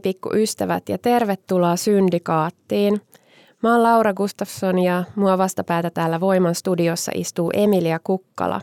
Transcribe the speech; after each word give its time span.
Pikku 0.00 0.30
ystävät 0.34 0.88
ja 0.88 0.98
tervetuloa 0.98 1.76
Syndikaattiin. 1.76 3.00
Mä 3.62 3.72
oon 3.72 3.82
Laura 3.82 4.14
Gustafsson 4.14 4.78
ja 4.78 5.04
mua 5.16 5.38
vastapäätä 5.38 5.90
täällä 5.90 6.20
Voiman 6.20 6.54
studiossa 6.54 7.12
istuu 7.14 7.50
Emilia 7.54 7.98
Kukkala. 8.04 8.60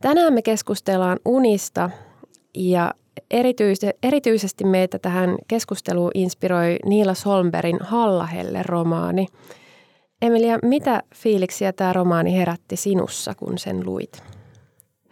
Tänään 0.00 0.32
me 0.32 0.42
keskustellaan 0.42 1.18
unista 1.24 1.90
ja 2.54 2.94
erityis- 3.30 3.94
erityisesti 4.02 4.64
meitä 4.64 4.98
tähän 4.98 5.36
keskusteluun 5.48 6.10
inspiroi 6.14 6.76
Niila 6.86 7.14
Solmberin 7.14 7.78
Hallahelle-romaani. 7.80 9.26
Emilia, 10.22 10.58
mitä 10.62 11.02
fiiliksiä 11.14 11.72
tämä 11.72 11.92
romaani 11.92 12.36
herätti 12.36 12.76
sinussa, 12.76 13.34
kun 13.34 13.58
sen 13.58 13.86
luit? 13.86 14.22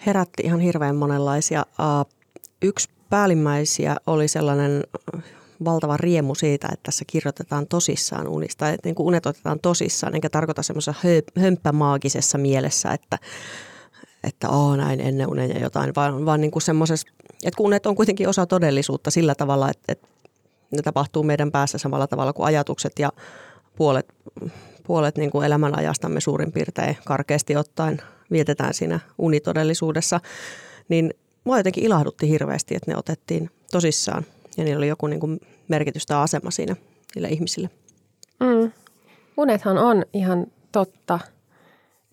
Herätti 0.06 0.42
ihan 0.42 0.60
hirveän 0.60 0.96
monenlaisia. 0.96 1.66
Yksi 2.62 2.88
päällimmäisiä 3.10 3.96
oli 4.06 4.28
sellainen 4.28 4.84
äh, 5.16 5.22
valtava 5.64 5.96
riemu 5.96 6.34
siitä, 6.34 6.68
että 6.72 6.82
tässä 6.82 7.04
kirjoitetaan 7.06 7.66
tosissaan 7.66 8.28
unista. 8.28 8.68
Että 8.68 8.88
niin 8.88 8.94
kuin 8.94 9.06
unet 9.06 9.26
otetaan 9.26 9.60
tosissaan, 9.60 10.14
enkä 10.14 10.30
tarkoita 10.30 10.62
semmoisessa 10.62 11.08
hömppämaagisessa 11.38 12.38
mielessä, 12.38 12.92
että, 12.92 13.18
että 14.24 14.48
oo 14.48 14.76
näin 14.76 15.00
ennen 15.00 15.28
unen 15.28 15.50
ja 15.50 15.58
jotain, 15.58 15.92
vaan, 15.96 16.26
vaan 16.26 16.40
niin 16.40 16.50
kuin 16.50 16.62
semmoisessa, 16.62 17.08
että 17.44 17.56
kun 17.56 17.66
unet 17.66 17.86
on 17.86 17.96
kuitenkin 17.96 18.28
osa 18.28 18.46
todellisuutta 18.46 19.10
sillä 19.10 19.34
tavalla, 19.34 19.70
että, 19.70 19.92
että 19.92 20.08
ne 20.70 20.82
tapahtuu 20.82 21.22
meidän 21.22 21.50
päässä 21.50 21.78
samalla 21.78 22.06
tavalla 22.06 22.32
kuin 22.32 22.46
ajatukset 22.46 22.92
ja 22.98 23.12
puolet, 23.76 24.14
puolet 24.86 25.16
niin 25.16 25.30
kuin 25.30 25.46
elämän 25.46 25.78
ajastamme 25.78 26.20
suurin 26.20 26.52
piirtein 26.52 26.96
karkeasti 27.04 27.56
ottaen 27.56 28.02
vietetään 28.30 28.74
siinä 28.74 29.00
unitodellisuudessa, 29.18 30.20
niin 30.88 31.10
mua 31.46 31.56
jotenkin 31.56 31.84
ilahdutti 31.84 32.28
hirveästi, 32.28 32.74
että 32.74 32.90
ne 32.90 32.98
otettiin 32.98 33.50
tosissaan 33.70 34.26
ja 34.56 34.64
niillä 34.64 34.78
oli 34.78 34.88
joku 34.88 35.06
niin 35.06 35.20
kuin 35.20 35.40
merkitys 35.68 36.06
tai 36.06 36.22
asema 36.22 36.50
siinä 36.50 36.76
niille 37.14 37.28
ihmisille. 37.28 37.70
Mm. 38.40 38.72
Unethan 39.36 39.78
on 39.78 40.04
ihan 40.12 40.46
totta. 40.72 41.18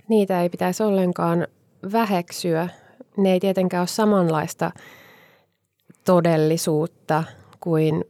Niitä 0.08 0.42
ei 0.42 0.50
pitäisi 0.50 0.84
ollenkaan 0.84 1.48
väheksyä. 1.92 2.70
Ne 3.18 3.32
ei 3.32 3.40
tietenkään 3.40 3.82
ole 3.82 3.88
samanlaista 3.88 4.72
todellisuutta 6.06 7.24
kuin 7.60 8.06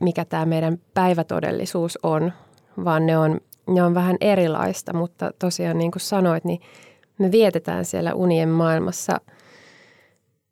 mikä 0.00 0.24
tämä 0.24 0.46
meidän 0.46 0.80
päivätodellisuus 0.94 1.98
on, 2.02 2.32
vaan 2.84 3.06
ne 3.06 3.18
on, 3.18 3.40
ne 3.66 3.82
on 3.82 3.94
vähän 3.94 4.16
erilaista, 4.20 4.92
mutta 4.92 5.30
tosiaan 5.38 5.78
niin 5.78 5.90
kuin 5.90 6.00
sanoit, 6.00 6.44
niin 6.44 6.60
me 7.18 7.30
vietetään 7.32 7.84
siellä 7.84 8.14
unien 8.14 8.48
maailmassa– 8.48 9.20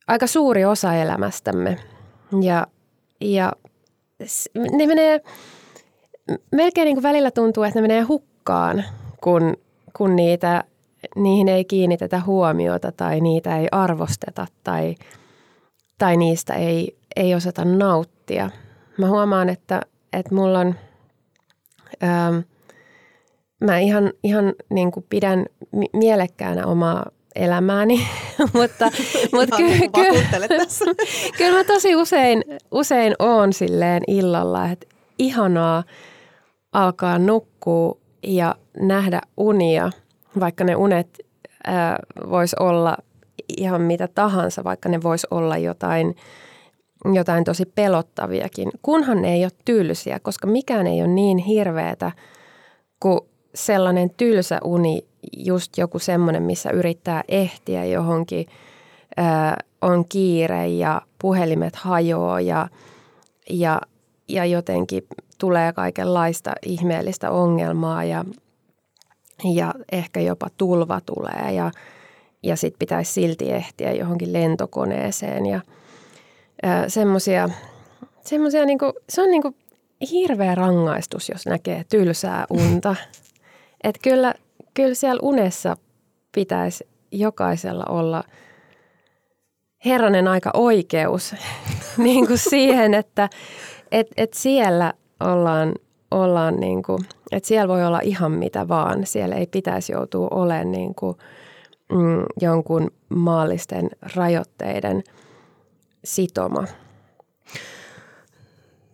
aika 0.09 0.27
suuri 0.27 0.65
osa 0.65 0.95
elämästämme. 0.95 1.77
Ja, 2.43 2.67
ja 3.21 3.53
ne 4.57 4.87
menee, 4.87 5.21
melkein 6.53 6.85
niin 6.85 6.97
kuin 6.97 7.03
välillä 7.03 7.31
tuntuu, 7.31 7.63
että 7.63 7.81
ne 7.81 7.89
menee 7.89 8.03
hukkaan, 8.03 8.85
kun, 9.21 9.57
kun 9.97 10.17
niitä, 10.17 10.65
niihin 11.17 11.49
ei 11.49 11.65
kiinnitetä 11.65 12.21
huomiota 12.27 12.93
tai 12.93 13.21
niitä 13.21 13.59
ei 13.59 13.69
arvosteta 13.73 14.47
tai, 14.65 14.95
tai 15.99 16.17
niistä 16.17 16.55
ei, 16.55 16.97
ei 17.17 17.35
osata 17.35 17.65
nauttia. 17.65 18.51
Mä 18.99 19.09
huomaan, 19.09 19.49
että, 19.49 19.81
että 20.13 20.35
mulla 20.35 20.59
on, 20.59 20.75
ähm, 22.05 22.37
mä 23.61 23.79
ihan, 23.79 24.13
ihan 24.23 24.55
niin 24.71 24.93
kuin 24.93 25.07
pidän 25.09 25.47
mielekkäänä 25.93 26.67
omaa 26.67 27.11
elämääni, 27.37 28.09
mutta, 28.55 28.91
mutta 29.35 29.57
ky- 29.57 29.79
ky- 29.79 30.49
tässä. 30.49 30.85
kyllä 31.39 31.59
mä 31.59 31.65
tosi 31.65 31.97
usein, 31.97 32.45
usein 32.71 33.15
oon 33.19 33.53
silleen 33.53 34.03
illalla, 34.07 34.71
että 34.71 34.87
ihanaa 35.19 35.85
alkaa 36.73 37.19
nukkua 37.19 37.99
ja 38.23 38.55
nähdä 38.81 39.21
unia, 39.37 39.91
vaikka 40.41 40.65
ne 40.65 40.77
unet 40.77 41.09
äh, 41.69 41.95
vois 42.31 42.55
olla 42.55 42.97
ihan 43.59 43.81
mitä 43.81 44.09
tahansa, 44.09 44.65
vaikka 44.65 44.89
ne 44.89 45.03
vois 45.03 45.27
olla 45.31 45.59
jotain, 45.59 46.17
jotain 47.15 47.45
tosi 47.45 47.65
pelottaviakin, 47.67 48.71
kunhan 48.83 49.23
ne 49.23 49.35
ei 49.35 49.45
ole 49.45 49.53
tylsiä, 49.65 50.21
koska 50.21 50.47
mikään 50.47 50.87
ei 50.87 51.03
ole 51.03 51.09
niin 51.09 51.39
hirveätä 51.39 52.13
kuin 53.01 53.21
sellainen 53.55 54.11
tylsä 54.17 54.59
uni, 54.65 55.07
just 55.37 55.79
joku 55.79 55.99
semmoinen, 55.99 56.43
missä 56.43 56.71
yrittää 56.71 57.25
ehtiä 57.29 57.85
johonkin, 57.85 58.47
ää, 59.17 59.57
on 59.83 60.05
kiire 60.09 60.69
ja 60.69 61.03
puhelimet 61.19 61.77
hajoaa 61.77 62.41
ja, 62.41 62.69
ja, 63.51 63.81
ja 64.29 64.45
jotenkin 64.45 65.03
tulee 65.39 65.73
kaikenlaista 65.73 66.53
ihmeellistä 66.67 67.31
ongelmaa 67.31 68.05
ja, 68.05 68.25
ja 69.55 69.75
ehkä 69.93 70.21
jopa 70.21 70.49
tulva 70.57 71.01
tulee 71.07 71.53
ja, 71.53 71.71
ja 72.43 72.57
sitten 72.57 72.79
pitäisi 72.79 73.13
silti 73.13 73.53
ehtiä 73.53 73.93
johonkin 73.93 74.33
lentokoneeseen 74.33 75.47
ja 75.47 75.61
semmoisia, 76.89 77.49
semmoisia 78.21 78.65
niinku, 78.65 78.93
se 79.09 79.23
on 79.23 79.31
niinku 79.31 79.55
hirveä 80.11 80.55
rangaistus, 80.55 81.29
jos 81.29 81.47
näkee 81.47 81.85
tylsää 81.89 82.47
unta. 82.51 82.97
Että 83.85 84.01
kyllä, 84.03 84.35
kyllä 84.77 84.95
siellä 84.95 85.21
unessa 85.23 85.77
pitäisi 86.33 86.89
jokaisella 87.13 87.85
olla 87.89 88.25
herranen 89.85 90.29
aika 90.29 90.51
oikeus 90.55 91.35
niin 91.97 92.27
kuin 92.27 92.39
siihen, 92.39 92.95
että 92.95 93.29
et, 93.93 94.07
et 94.17 94.35
siellä 94.35 94.93
ollaan, 95.21 95.75
ollaan 96.11 96.57
niin 96.57 96.83
kuin, 96.83 96.99
että 97.33 97.47
siellä 97.47 97.69
voi 97.69 97.85
olla 97.85 98.01
ihan 98.03 98.33
mitä 98.33 98.69
vaan. 98.69 99.07
Siellä 99.07 99.35
ei 99.35 99.47
pitäisi 99.47 99.93
joutua 99.93 100.29
olemaan 100.31 100.73
niin 100.73 100.95
kuin, 100.95 101.17
mm, 101.93 102.25
jonkun 102.41 102.91
maallisten 103.09 103.91
rajoitteiden 104.17 105.03
sitoma. 106.05 106.65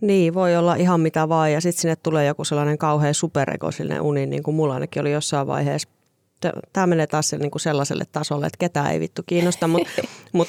Niin, 0.02 0.34
voi 0.34 0.56
olla 0.56 0.74
ihan 0.74 1.00
mitä 1.00 1.28
vaan 1.28 1.52
ja 1.52 1.60
sitten 1.60 1.80
sinne 1.80 1.96
tulee 1.96 2.26
joku 2.26 2.44
sellainen 2.44 2.78
kauhean 2.78 3.14
superekosillinen 3.14 4.00
uni, 4.00 4.26
niin 4.26 4.42
kuin 4.42 4.54
mulla 4.54 4.74
ainakin 4.74 5.00
oli 5.00 5.12
jossain 5.12 5.46
vaiheessa. 5.46 5.88
Tämä 6.72 6.86
menee 6.86 7.06
taas 7.06 7.32
niin 7.32 7.50
kuin 7.50 7.60
sellaiselle 7.60 8.04
tasolle, 8.12 8.46
että 8.46 8.58
ketään 8.58 8.92
ei 8.92 9.00
vittu 9.00 9.22
kiinnosta, 9.26 9.68
mutta 9.68 10.02
mut 10.32 10.48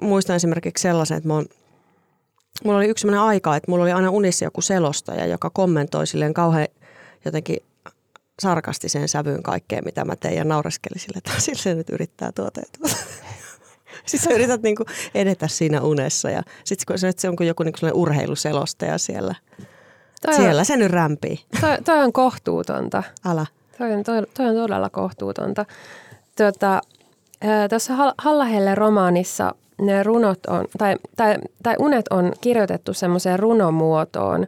muistan 0.00 0.36
esimerkiksi 0.36 0.82
sellaisen, 0.82 1.16
että 1.16 1.28
mulla, 1.28 1.44
mulla 2.64 2.78
oli 2.78 2.86
yksi 2.86 3.02
sellainen 3.02 3.22
aika, 3.22 3.56
että 3.56 3.70
mulla 3.70 3.84
oli 3.84 3.92
aina 3.92 4.10
unissa 4.10 4.44
joku 4.44 4.60
selostaja, 4.60 5.26
joka 5.26 5.50
kommentoi 5.50 6.06
silleen 6.06 6.34
kauhean 6.34 6.68
jotenkin 7.24 7.56
sarkastisen 8.40 9.08
sävyyn 9.08 9.42
kaikkeen, 9.42 9.84
mitä 9.84 10.04
mä 10.04 10.16
tein 10.16 10.36
ja 10.36 10.44
naureskeli 10.44 10.98
sille, 10.98 11.18
että 11.18 11.32
sillä 11.40 11.62
se 11.62 11.74
nyt 11.74 11.90
yrittää 11.90 12.32
tuota 12.32 12.60
tuota. 12.78 12.96
Sitten 14.06 14.30
sä 14.30 14.34
yrität 14.34 14.62
niinku 14.62 14.84
edetä 15.14 15.48
siinä 15.48 15.80
unessa 15.80 16.30
ja 16.30 16.42
sitten 16.64 16.86
kun 16.86 16.98
se 17.16 17.28
on 17.28 17.36
kuin 17.36 17.46
joku 17.46 17.62
niinku 17.62 17.78
urheiluselostaja 17.94 18.98
siellä. 18.98 19.34
Toi 20.26 20.34
siellä 20.34 20.60
on, 20.60 20.64
se 20.64 20.76
nyt 20.76 20.92
rämpii. 20.92 21.40
Toi, 21.60 21.78
toi 21.84 22.04
on 22.04 22.12
kohtuutonta. 22.12 23.02
Ala. 23.24 23.46
Toi 23.78 23.92
on, 23.92 24.02
toi, 24.02 24.22
toi 24.34 24.46
on 24.46 24.54
todella 24.54 24.90
kohtuutonta. 24.90 25.64
Tuota, 26.36 26.80
Tuossa 27.70 27.94
Hallahelle 28.18 28.74
romaanissa 28.74 29.54
ne 29.80 30.02
runot 30.02 30.46
on, 30.46 30.64
tai, 30.78 30.96
tai, 31.16 31.36
tai 31.62 31.74
unet 31.78 32.08
on 32.10 32.32
kirjoitettu 32.40 32.94
semmoiseen 32.94 33.38
runomuotoon, 33.38 34.46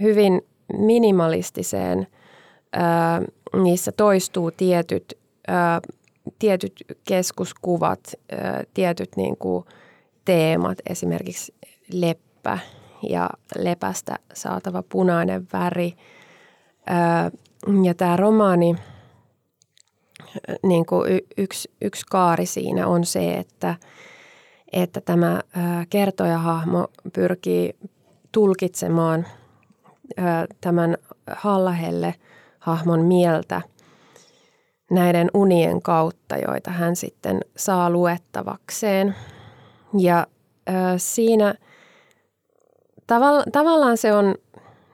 hyvin 0.00 0.42
minimalistiseen 0.78 2.06
ää, 2.72 3.22
niissä 3.62 3.92
toistuu 3.92 4.50
tietyt, 4.50 5.18
ää, 5.48 5.80
tietyt 6.38 6.72
keskuskuvat, 7.04 8.00
tietyt 8.74 9.16
niin 9.16 9.36
kuin 9.36 9.64
teemat, 10.24 10.78
esimerkiksi 10.90 11.54
leppä 11.92 12.58
ja 13.08 13.30
lepästä 13.56 14.18
saatava 14.34 14.82
punainen 14.82 15.48
väri. 15.52 15.94
Ja 17.84 17.94
tämä 17.94 18.16
romaani, 18.16 18.76
niin 20.62 20.86
kuin 20.86 21.20
yksi, 21.38 21.70
yksi 21.80 22.06
kaari 22.10 22.46
siinä 22.46 22.86
on 22.86 23.04
se, 23.04 23.34
että, 23.34 23.74
että 24.72 25.00
tämä 25.00 25.40
kertojahahmo 25.90 26.88
pyrkii 27.12 27.76
tulkitsemaan 28.32 29.26
tämän 30.60 30.96
Hallahelle 31.36 32.14
hahmon 32.58 33.04
mieltä 33.04 33.62
näiden 34.90 35.30
unien 35.34 35.82
kautta, 35.82 36.36
joita 36.36 36.70
hän 36.70 36.96
sitten 36.96 37.40
saa 37.56 37.90
luettavakseen. 37.90 39.14
Ja 39.98 40.26
siinä 40.96 41.54
tavallaan 43.52 43.96
se 43.96 44.12
on 44.12 44.34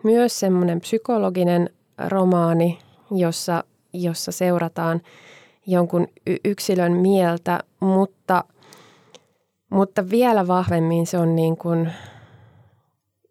myös 0.02 0.40
semmoinen 0.40 0.80
psykologinen 0.80 1.70
romaani, 2.08 2.78
jossa, 3.10 3.64
jossa 3.92 4.32
seurataan 4.32 5.00
jonkun 5.66 6.08
yksilön 6.44 6.92
mieltä, 6.92 7.60
mutta, 7.80 8.44
mutta 9.70 10.10
vielä 10.10 10.46
vahvemmin 10.46 11.06
se 11.06 11.18
on 11.18 11.36
niin 11.36 11.56
kuin, 11.56 11.92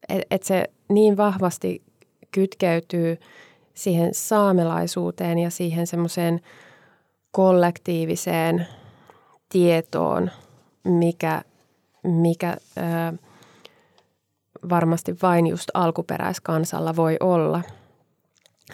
että 0.10 0.48
se 0.48 0.64
niin 0.90 1.18
vahvasti 1.18 1.82
kytkeytyy 2.32 3.18
siihen 3.74 4.14
saamelaisuuteen 4.14 5.40
ja 5.40 5.50
siihen 5.50 5.88
semmoiseen 5.88 6.42
kollektiiviseen 7.32 8.68
tietoon, 9.50 10.32
mikä, 10.84 11.42
mikä 12.04 12.58
ö, 12.78 13.18
varmasti 14.70 15.16
vain 15.22 15.48
just 15.48 15.70
alkuperäiskansalla 15.74 16.96
voi 16.96 17.18
olla. 17.20 17.62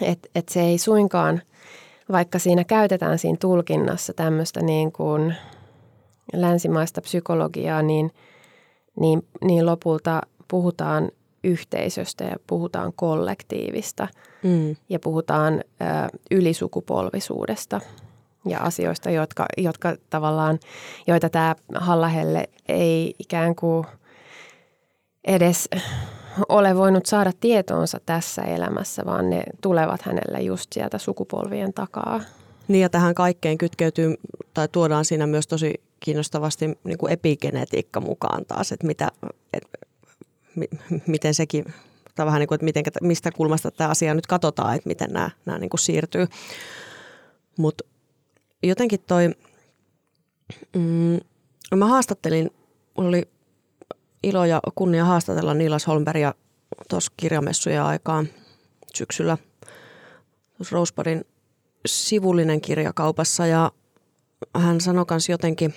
Että 0.00 0.28
et 0.34 0.48
se 0.48 0.60
ei 0.60 0.78
suinkaan, 0.78 1.42
vaikka 2.12 2.38
siinä 2.38 2.64
käytetään 2.64 3.18
siinä 3.18 3.38
tulkinnassa 3.40 4.12
tämmöistä 4.12 4.62
niin 4.62 4.92
kuin 4.92 5.34
länsimaista 6.32 7.00
psykologiaa, 7.00 7.82
niin, 7.82 8.10
niin, 9.00 9.26
niin 9.44 9.66
lopulta 9.66 10.22
puhutaan 10.48 11.10
yhteisöstä 11.44 12.24
ja 12.24 12.36
puhutaan 12.46 12.92
kollektiivista 12.96 14.08
mm. 14.42 14.76
ja 14.88 14.98
puhutaan 14.98 15.54
ö, 15.54 16.18
ylisukupolvisuudesta 16.30 17.80
ja 18.44 18.60
asioista, 18.60 19.10
jotka, 19.10 19.46
jotka 19.56 19.96
tavallaan, 20.10 20.58
joita 21.06 21.28
tämä 21.28 21.54
Hallahelle 21.74 22.48
ei 22.68 23.14
ikään 23.18 23.54
kuin 23.54 23.86
edes 25.24 25.68
ole 26.48 26.76
voinut 26.76 27.06
saada 27.06 27.32
tietoonsa 27.40 28.00
tässä 28.06 28.42
elämässä, 28.42 29.02
vaan 29.06 29.30
ne 29.30 29.42
tulevat 29.60 30.02
hänelle 30.02 30.40
just 30.40 30.72
sieltä 30.72 30.98
sukupolvien 30.98 31.72
takaa. 31.72 32.20
Niin 32.68 32.82
ja 32.82 32.88
tähän 32.88 33.14
kaikkeen 33.14 33.58
kytkeytyy 33.58 34.14
tai 34.54 34.68
tuodaan 34.68 35.04
siinä 35.04 35.26
myös 35.26 35.46
tosi 35.46 35.74
kiinnostavasti 36.00 36.78
niin 36.84 36.98
kuin 36.98 37.12
epigenetiikka 37.12 38.00
mukaan 38.00 38.44
taas, 38.44 38.72
että 38.72 38.86
mitä, 38.86 39.08
et, 39.52 39.62
miten 41.06 41.34
sekin, 41.34 41.64
tai 42.14 42.26
vähän 42.26 42.40
niin 42.40 42.48
kuin, 42.48 42.56
että 42.56 42.64
miten, 42.64 42.84
mistä 43.00 43.32
kulmasta 43.32 43.70
tämä 43.70 43.90
asia 43.90 44.14
nyt 44.14 44.26
katsotaan, 44.26 44.74
että 44.74 44.88
miten 44.88 45.10
nämä, 45.10 45.30
nämä 45.46 45.58
niin 45.58 45.70
kuin 45.70 45.80
siirtyy. 45.80 46.26
Mutta 47.58 47.84
jotenkin 48.62 49.00
toi, 49.06 49.30
mm, 50.76 51.18
mä 51.74 51.86
haastattelin, 51.86 52.50
oli 52.94 53.22
ilo 54.22 54.44
ja 54.44 54.60
kunnia 54.74 55.04
haastatella 55.04 55.54
Niilas 55.54 55.86
Holmbergia 55.86 56.34
tuossa 56.88 57.12
kirjamessujen 57.16 57.82
aikaan 57.82 58.28
syksyllä 58.94 59.38
Rosebudin 60.70 61.24
sivullinen 61.86 62.60
kirjakaupassa 62.60 63.46
ja 63.46 63.72
hän 64.54 64.80
sanoi 64.80 65.04
myös 65.10 65.28
jotenkin, 65.28 65.74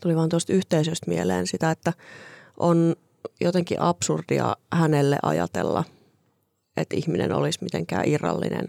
tuli 0.00 0.16
vaan 0.16 0.28
tuosta 0.28 0.52
yhteisöstä 0.52 1.10
mieleen 1.10 1.46
sitä, 1.46 1.70
että 1.70 1.92
on 2.56 2.96
jotenkin 3.40 3.80
absurdia 3.80 4.56
hänelle 4.72 5.18
ajatella, 5.22 5.84
että 6.76 6.96
ihminen 6.96 7.32
olisi 7.32 7.58
mitenkään 7.62 8.08
irrallinen 8.08 8.68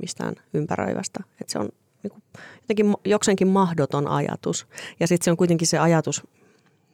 mistään 0.00 0.34
ympäröivästä. 0.54 1.20
Että 1.40 1.52
se 1.52 1.58
on 1.58 1.68
niin 2.02 2.22
jotenkin 2.60 2.94
jokseenkin 3.04 3.48
mahdoton 3.48 4.08
ajatus. 4.08 4.66
Ja 5.00 5.06
sitten 5.06 5.24
se 5.24 5.30
on 5.30 5.36
kuitenkin 5.36 5.68
se 5.68 5.78
ajatus, 5.78 6.22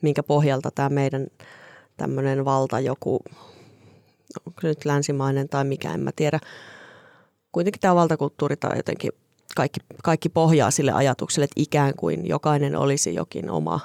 minkä 0.01 0.23
pohjalta 0.23 0.71
tämä 0.71 0.89
meidän 0.89 1.27
tämmöinen 1.97 2.45
valta 2.45 2.79
joku, 2.79 3.19
onko 4.45 4.61
se 4.61 4.67
nyt 4.67 4.85
länsimainen 4.85 5.49
tai 5.49 5.63
mikä, 5.63 5.93
en 5.93 5.99
mä 5.99 6.11
tiedä. 6.15 6.39
Kuitenkin 7.51 7.81
tämä 7.81 7.95
valtakulttuuri 7.95 8.57
tai 8.57 8.77
jotenkin 8.77 9.11
kaikki, 9.55 9.79
kaikki 10.03 10.29
pohjaa 10.29 10.71
sille 10.71 10.91
ajatukselle, 10.91 11.43
että 11.43 11.61
ikään 11.61 11.93
kuin 11.95 12.27
jokainen 12.27 12.75
olisi 12.75 13.15
jokin 13.15 13.49
oma 13.49 13.79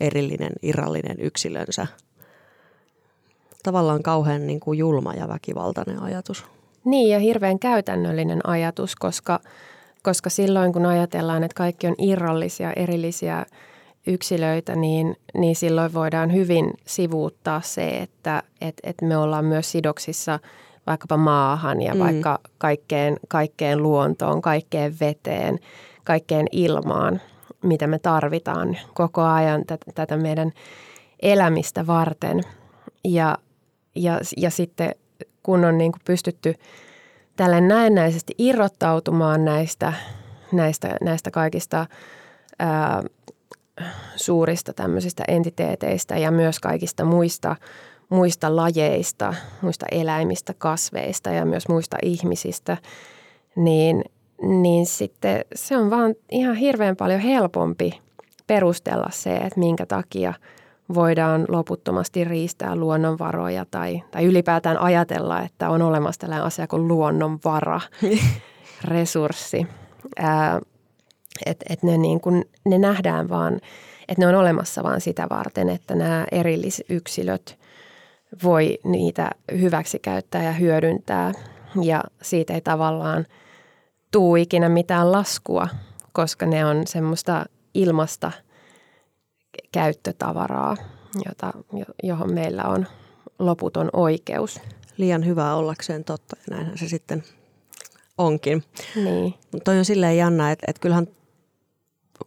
erillinen, 0.00 0.52
irrallinen 0.62 1.20
yksilönsä. 1.20 1.86
Tavallaan 3.66 4.02
kauhean 4.02 4.46
niin 4.46 4.60
kuin 4.60 4.78
julma 4.78 5.14
ja 5.14 5.28
väkivaltainen 5.28 6.02
ajatus. 6.02 6.44
Niin 6.84 7.10
ja 7.10 7.18
hirveän 7.18 7.58
käytännöllinen 7.58 8.40
ajatus, 8.46 8.96
koska, 8.96 9.40
koska 10.02 10.30
silloin 10.30 10.72
kun 10.72 10.86
ajatellaan, 10.86 11.44
että 11.44 11.54
kaikki 11.54 11.86
on 11.86 11.94
irrallisia, 11.98 12.72
erillisiä 12.72 13.46
yksilöitä, 14.06 14.76
niin, 14.76 15.16
niin 15.34 15.56
silloin 15.56 15.94
voidaan 15.94 16.32
hyvin 16.32 16.74
sivuuttaa 16.84 17.60
se, 17.60 17.88
että 17.88 18.42
et, 18.60 18.74
et 18.82 19.02
me 19.02 19.16
ollaan 19.16 19.44
myös 19.44 19.72
sidoksissa 19.72 20.38
vaikkapa 20.86 21.16
maahan 21.16 21.82
ja 21.82 21.94
mm. 21.94 22.00
vaikka 22.00 22.38
kaikkeen, 22.58 23.16
kaikkeen 23.28 23.82
luontoon, 23.82 24.42
kaikkeen 24.42 24.94
veteen, 25.00 25.58
kaikkeen 26.04 26.46
ilmaan, 26.52 27.20
mitä 27.62 27.86
me 27.86 27.98
tarvitaan 27.98 28.78
koko 28.94 29.22
ajan 29.22 29.64
tätä, 29.66 29.92
tätä 29.94 30.16
meidän 30.16 30.52
elämistä 31.22 31.86
varten. 31.86 32.40
Ja, 33.04 33.38
ja, 33.96 34.20
ja 34.36 34.50
sitten 34.50 34.94
kun 35.42 35.64
on 35.64 35.78
niin 35.78 35.92
kuin 35.92 36.02
pystytty 36.04 36.54
tälle 37.36 37.60
näennäisesti 37.60 38.34
irrottautumaan 38.38 39.44
näistä, 39.44 39.92
näistä, 40.52 40.96
näistä 41.00 41.30
kaikista 41.30 41.86
ää, 42.58 43.02
suurista 44.16 44.72
tämmöisistä 44.72 45.24
entiteeteistä 45.28 46.16
ja 46.16 46.30
myös 46.30 46.60
kaikista 46.60 47.04
muista, 47.04 47.56
muista 48.08 48.56
lajeista, 48.56 49.34
muista 49.60 49.86
eläimistä, 49.90 50.54
kasveista 50.58 51.30
ja 51.30 51.44
myös 51.44 51.68
muista 51.68 51.96
ihmisistä, 52.02 52.76
niin, 53.56 54.04
niin 54.42 54.86
sitten 54.86 55.44
se 55.54 55.76
on 55.76 55.90
vaan 55.90 56.14
ihan 56.30 56.56
hirveän 56.56 56.96
paljon 56.96 57.20
helpompi 57.20 58.00
perustella 58.46 59.08
se, 59.10 59.36
että 59.36 59.60
minkä 59.60 59.86
takia 59.86 60.34
voidaan 60.94 61.44
loputtomasti 61.48 62.24
riistää 62.24 62.76
luonnonvaroja 62.76 63.66
tai, 63.70 64.02
tai 64.10 64.24
ylipäätään 64.24 64.78
ajatella, 64.78 65.42
että 65.42 65.70
on 65.70 65.82
olemassa 65.82 66.20
tällainen 66.20 66.46
asia 66.46 66.66
kuin 66.66 66.88
luonnonvara, 66.88 67.80
resurssi. 68.84 69.66
Ää, 70.16 70.60
että 71.46 71.66
et 71.70 71.82
ne, 71.82 71.98
niin 71.98 72.20
kun, 72.20 72.44
ne 72.64 72.78
nähdään 72.78 73.28
vaan, 73.28 73.54
että 74.08 74.22
ne 74.22 74.26
on 74.26 74.34
olemassa 74.34 74.82
vaan 74.82 75.00
sitä 75.00 75.26
varten, 75.30 75.68
että 75.68 75.94
nämä 75.94 76.26
erillisyksilöt 76.32 77.58
voi 78.42 78.78
niitä 78.84 79.30
hyväksi 79.60 79.98
käyttää 79.98 80.42
ja 80.42 80.52
hyödyntää. 80.52 81.32
Ja 81.82 82.04
siitä 82.22 82.54
ei 82.54 82.60
tavallaan 82.60 83.26
tuu 84.10 84.36
ikinä 84.36 84.68
mitään 84.68 85.12
laskua, 85.12 85.68
koska 86.12 86.46
ne 86.46 86.66
on 86.66 86.86
semmoista 86.86 87.44
ilmasta 87.74 88.32
käyttötavaraa, 89.76 90.76
jota, 91.24 91.52
johon 92.02 92.34
meillä 92.34 92.62
on 92.62 92.86
loputon 93.38 93.90
oikeus. 93.92 94.60
Liian 94.96 95.26
hyvää 95.26 95.54
ollakseen 95.54 96.04
totta 96.04 96.36
ja 96.36 96.56
näinhän 96.56 96.78
se 96.78 96.88
sitten 96.88 97.24
onkin. 98.18 98.64
Niin. 98.94 99.34
Mutta 99.52 99.70
on 99.70 99.84
silleen 99.84 100.16
jännä, 100.16 100.52
että, 100.52 100.64
että 100.68 100.80
kyllähän 100.80 101.06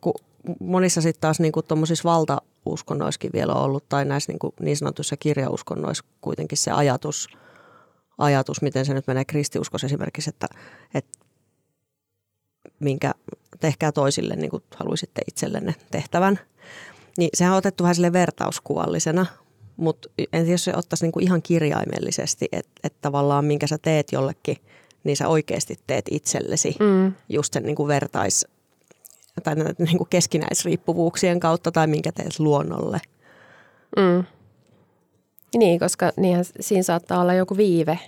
kun 0.02 0.14
monissa 0.60 1.02
sitten 1.02 1.22
taas 1.22 1.40
niin 1.40 1.54
tuommoisissa 1.68 2.10
valtauskonnoissakin 2.10 3.32
vielä 3.34 3.54
on 3.54 3.64
ollut, 3.64 3.90
tai 3.90 4.06
näissä 4.06 4.32
niin, 4.32 4.54
niin 4.60 4.78
sanotuissa 4.78 5.18
kirjauskonnoissa 5.18 6.04
kuitenkin 6.22 6.58
se 6.58 6.72
ajatus, 6.72 7.28
ajatus, 8.18 8.62
miten 8.62 8.86
se 8.86 8.94
nyt 8.94 9.08
menee 9.08 9.26
kristiuskossa 9.26 9.88
esimerkiksi, 9.88 10.30
että, 10.30 10.48
että 10.94 11.20
minkä 12.80 13.12
tehkää 13.60 13.92
toisille 13.92 14.36
niin 14.36 14.52
kuin 14.52 14.64
haluaisitte 14.76 15.22
itsellenne 15.28 15.76
tehtävän. 15.92 16.40
Niin 17.20 17.30
sehän 17.34 17.54
on 17.54 17.58
otettu 17.58 17.84
vähän 17.84 17.96
sille 17.96 18.14
vertauskuvallisena, 18.14 19.26
mutta 19.78 20.10
en 20.20 20.28
tiedä, 20.30 20.52
jos 20.52 20.64
se 20.64 20.74
ottaisi 20.76 21.06
niin 21.06 21.12
kuin 21.12 21.24
ihan 21.24 21.42
kirjaimellisesti, 21.42 22.48
että, 22.52 22.72
että 22.84 22.98
tavallaan 23.02 23.46
minkä 23.46 23.68
sä 23.68 23.78
teet 23.82 24.12
jollekin 24.12 24.58
niin 25.04 25.18
sä 25.18 25.28
oikeasti 25.28 25.76
teet 25.88 26.06
itsellesi 26.12 26.76
mm. 26.80 27.14
just 27.30 27.54
sen 27.54 27.64
niin 27.64 27.76
kuin 27.76 27.88
vertais- 27.88 28.48
tai 29.44 29.56
niin 29.56 29.98
kuin 29.98 30.10
keskinäisriippuvuuksien 30.10 31.40
kautta 31.40 31.72
tai 31.72 31.88
minkä 31.88 32.12
teet 32.12 32.40
luonnolle. 32.40 33.02
Mm. 33.98 34.24
Niin, 35.58 35.80
koska 35.80 36.12
niinhän 36.18 36.46
siinä 36.60 36.84
saattaa 36.84 37.22
olla 37.22 37.34
joku 37.34 37.58
viive, 37.58 38.00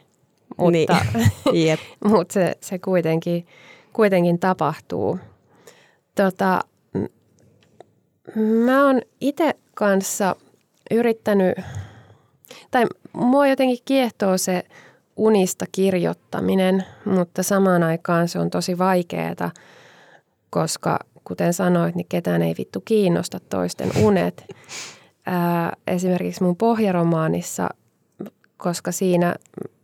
mutta, 0.57 0.71
niin. 0.71 0.87
yep. 1.67 1.79
mutta 2.09 2.33
se, 2.33 2.57
se 2.61 2.79
kuitenkin, 2.79 3.47
kuitenkin 3.93 4.39
tapahtuu. 4.39 5.19
Tota, 6.15 6.61
mä 8.65 8.85
oon 8.85 9.01
itse 9.21 9.53
kanssa 9.73 10.35
yrittänyt, 10.91 11.57
tai 12.71 12.85
mua 13.13 13.47
jotenkin 13.47 13.77
kiehtoo 13.85 14.37
se 14.37 14.63
unista 15.15 15.65
kirjoittaminen, 15.71 16.85
mutta 17.05 17.43
samaan 17.43 17.83
aikaan 17.83 18.27
se 18.27 18.39
on 18.39 18.49
tosi 18.49 18.77
vaikeaa, 18.77 19.51
koska 20.49 20.99
kuten 21.23 21.53
sanoit, 21.53 21.95
niin 21.95 22.07
ketään 22.09 22.41
ei 22.41 22.55
vittu 22.57 22.81
kiinnosta 22.81 23.39
toisten 23.39 23.91
unet. 24.03 24.45
Ää, 25.25 25.73
esimerkiksi 25.87 26.43
mun 26.43 26.55
pohjaromaanissa, 26.55 27.69
koska 28.57 28.91
siinä 28.91 29.35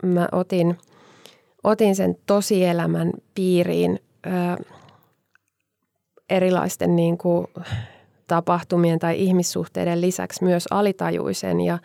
mä 0.03 0.27
otin, 0.31 0.77
otin 1.63 1.95
sen 1.95 2.17
tosielämän 2.25 3.11
piiriin 3.35 3.99
ää, 4.23 4.57
erilaisten 6.29 6.95
niin 6.95 7.17
kuin, 7.17 7.47
tapahtumien 8.27 8.99
tai 8.99 9.19
ihmissuhteiden 9.19 10.01
lisäksi 10.01 10.43
myös 10.43 10.67
alitajuisen 10.71 11.61
ja 11.61 11.79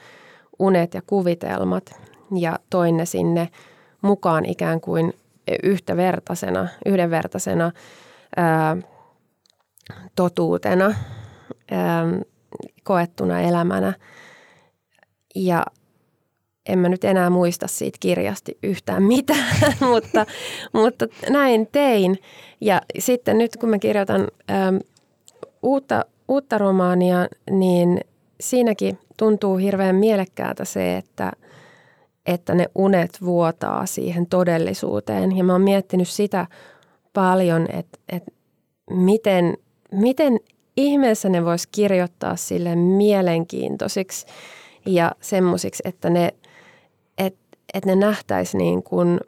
unet 0.59 0.95
ja 0.95 1.03
kuvitelmat 1.07 2.01
ja 2.39 2.59
toin 2.71 2.97
ne 2.97 3.07
sinne 3.07 3.49
mukaan 4.03 4.47
ikään 4.47 4.81
kuin 4.81 5.13
yhtävertaisena, 5.63 6.69
yhdenvertaisena 6.87 7.73
ää, 8.37 8.77
totuutena, 10.17 10.95
ää, 11.71 12.05
koettuna 12.83 13.41
elämänä. 13.41 13.93
Ja 15.35 15.65
en 16.69 16.79
mä 16.79 16.89
nyt 16.89 17.05
enää 17.05 17.31
muista 17.31 17.67
siitä 17.69 17.99
kirjasti 18.01 18.59
yhtään 18.63 19.03
mitään, 19.03 19.57
mutta, 19.93 20.27
mutta 20.73 21.07
näin 21.31 21.69
tein. 21.73 22.19
Ja 22.61 22.81
sitten 22.99 23.39
nyt 23.39 23.57
kun 23.57 23.69
mä 23.69 23.79
kirjoitan 23.79 24.29
ää, 24.49 24.73
uutta, 25.63 26.05
uutta 26.33 26.59
romaania, 26.59 27.29
niin 27.51 28.01
siinäkin 28.41 28.99
tuntuu 29.17 29.57
hirveän 29.57 29.97
mielekkäältä 29.97 30.65
se, 30.65 30.97
että, 30.97 31.33
että 32.27 32.55
ne 32.55 32.67
unet 32.75 33.19
vuotaa 33.25 33.87
siihen 33.87 34.27
todellisuuteen. 34.27 35.37
Ja 35.37 35.45
mä 35.45 35.53
oon 35.53 35.63
miettinyt 35.63 36.09
sitä 36.09 36.47
paljon, 37.13 37.67
että, 37.73 37.99
että 38.09 38.31
miten, 38.91 39.57
miten 39.93 40.41
ihmeessä 40.77 41.29
ne 41.29 41.45
vois 41.45 41.67
kirjoittaa 41.67 42.37
sille 42.37 42.77
mielenkiintoisiksi 42.77 44.27
ja 44.87 45.13
semmoisiksi, 45.21 45.83
että 45.87 46.11
ne, 46.11 46.35
et, 47.19 47.37
että 47.75 47.91
ne 47.91 47.97
nähtäisi 47.97 48.57
niin 48.57 48.83
kuin 48.83 49.21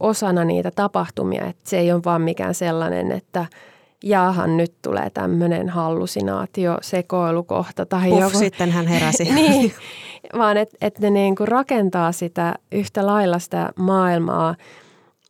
osana 0.00 0.44
niitä 0.44 0.70
tapahtumia, 0.70 1.46
että 1.46 1.70
se 1.70 1.78
ei 1.78 1.92
ole 1.92 2.04
vaan 2.04 2.22
mikään 2.22 2.54
sellainen, 2.54 3.12
että– 3.12 3.46
jaahan 4.02 4.56
nyt 4.56 4.74
tulee 4.82 5.10
tämmöinen 5.10 5.68
hallusinaatio, 5.68 6.78
sekoilukohta 6.82 7.86
tai 7.86 8.08
Puff, 8.08 8.20
joku. 8.20 8.38
sitten 8.38 8.70
hän 8.70 8.86
heräsi. 8.86 9.24
niin, 9.34 9.72
vaan 10.38 10.56
että 10.56 10.76
et 10.80 10.98
ne 10.98 11.10
niin 11.10 11.36
kuin 11.36 11.48
rakentaa 11.48 12.12
sitä 12.12 12.54
yhtä 12.72 13.06
lailla 13.06 13.38
sitä 13.38 13.72
maailmaa 13.76 14.54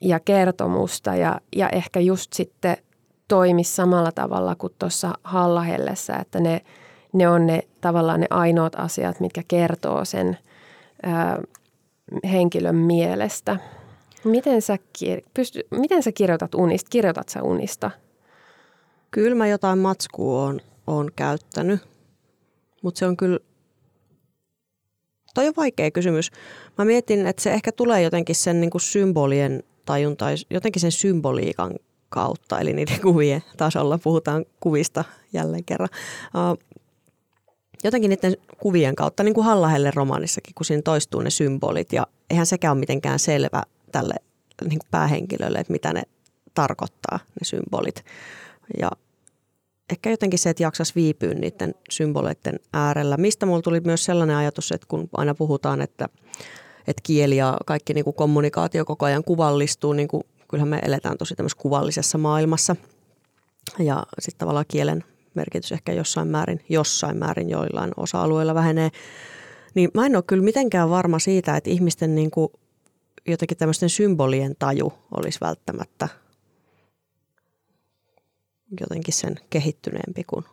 ja 0.01 0.21
kertomusta 0.21 1.15
ja, 1.15 1.41
ja 1.57 1.69
ehkä 1.69 2.01
just 2.01 2.33
sitten 2.33 2.77
toimisi 3.29 3.75
samalla 3.75 4.13
tavalla 4.13 4.55
kuin 4.55 4.73
tuossa 4.79 5.15
Hallahellessä, 5.25 6.17
että 6.17 6.41
ne, 6.41 6.61
ne 7.13 7.29
on 7.29 7.47
ne 7.47 7.63
tavallaan 7.81 8.21
ne 8.21 8.27
ainoat 8.31 8.73
asiat, 8.77 9.21
mitkä 9.21 9.43
kertoo 9.49 10.05
sen 10.05 10.39
ää, 11.03 11.43
henkilön 12.31 12.77
mielestä. 12.77 13.57
Miten 14.25 14.63
sä, 14.63 14.77
pysty, 15.35 15.61
miten 15.71 16.03
sä 16.03 16.13
kirjoitat 16.13 16.55
unista? 16.55 16.89
Kirjoitat 16.91 17.29
sä 17.29 17.43
unista? 17.43 17.91
Kyllä 19.11 19.35
mä 19.35 19.47
jotain 19.47 19.79
matskua 19.79 20.43
on, 20.43 20.61
on 20.87 21.11
käyttänyt, 21.17 21.81
mutta 22.83 22.99
se 22.99 23.07
on 23.07 23.17
kyllä, 23.17 23.39
toi 25.35 25.49
on 25.49 25.55
vaikea 25.57 25.91
kysymys. 25.91 26.31
Mä 26.79 26.85
mietin, 26.85 27.27
että 27.27 27.43
se 27.43 27.53
ehkä 27.53 27.73
tulee 27.73 28.03
jotenkin 28.03 28.37
sen 28.37 28.61
niin 28.61 28.71
kuin 28.71 28.83
symbolien 28.83 29.63
tajun 29.85 30.17
tai 30.17 30.35
jotenkin 30.51 30.81
sen 30.81 30.93
symboliikan 30.93 31.75
kautta, 32.09 32.61
eli 32.61 32.73
niiden 32.73 33.01
kuvien 33.11 33.43
tasolla. 33.57 33.99
Puhutaan 33.99 34.45
kuvista 34.61 35.05
jälleen 35.33 35.65
kerran. 35.65 35.89
jotenkin 37.85 38.09
niiden 38.09 38.37
kuvien 38.59 38.97
kautta, 38.97 39.23
niin 39.23 39.35
kuin 39.35 39.45
Hallahelle 39.45 39.91
romaanissakin, 39.95 40.55
kun 40.55 40.67
siinä 40.67 40.83
toistuu 40.83 41.21
ne 41.21 41.31
symbolit. 41.31 41.93
Ja 41.93 42.07
eihän 42.31 42.47
sekään 42.47 42.73
ole 42.73 42.81
mitenkään 42.81 43.19
selvä 43.19 43.63
tälle 43.93 44.15
niin 44.61 44.79
kuin 44.79 44.89
päähenkilölle, 44.91 45.59
että 45.59 45.73
mitä 45.73 45.93
ne 45.93 46.03
tarkoittaa, 46.55 47.19
ne 47.25 47.45
symbolit. 47.45 48.05
Ja 48.81 48.91
ehkä 49.91 50.11
jotenkin 50.11 50.39
se, 50.39 50.51
että 50.51 50.63
jaksaisi 50.63 50.95
viipyä 50.95 51.35
niiden 51.35 51.75
symboleiden 51.91 52.61
äärellä. 52.73 53.17
Mistä 53.17 53.47
mulla 53.47 53.63
tuli 53.63 53.81
myös 53.81 54.05
sellainen 54.05 54.37
ajatus, 54.37 54.73
että 54.73 54.87
kun 54.91 55.09
aina 55.13 55.35
puhutaan, 55.35 55.81
että, 55.81 56.09
että 56.87 57.03
kieli 57.03 57.37
ja 57.37 57.57
kaikki 57.67 57.95
niin 57.95 58.05
kuin 58.05 58.15
kommunikaatio 58.15 58.85
koko 58.85 59.07
ajan 59.07 59.25
kuvallistuu, 59.25 59.93
niin 59.93 60.09
kuin, 60.09 60.23
kyllähän 60.51 60.69
me 60.69 60.79
eletään 60.85 61.19
tosi 61.19 61.35
tämmöisessä 61.35 61.63
kuvallisessa 61.63 62.19
maailmassa. 62.19 62.77
Ja 63.79 64.03
sitten 64.19 64.39
tavallaan 64.39 64.65
kielen 64.69 65.05
merkitys 65.35 65.73
ehkä 65.73 65.93
jossain 65.93 66.29
määrin, 66.29 66.61
jossain 66.69 67.17
määrin 67.17 67.51
joillain 67.51 67.91
osa-alueilla 67.97 68.55
vähenee. 68.55 68.91
Niin 69.75 69.91
mä 69.95 70.07
en 70.07 70.17
ole 70.17 70.25
kyllä 70.27 70.43
mitenkään 70.43 70.91
varma 70.91 71.19
siitä, 71.19 71.57
että 71.57 71.71
ihmisten 71.71 72.15
niin 72.15 72.31
kuin 72.31 72.49
jotenkin 73.27 73.59
tämmöisten 73.59 73.89
symbolien 73.89 74.55
taju 74.59 74.93
olisi 75.11 75.39
välttämättä– 75.41 76.09
jotenkin 78.81 79.15
sen 79.15 79.37
kehittyneempi 79.51 80.25
kuin 80.25 80.45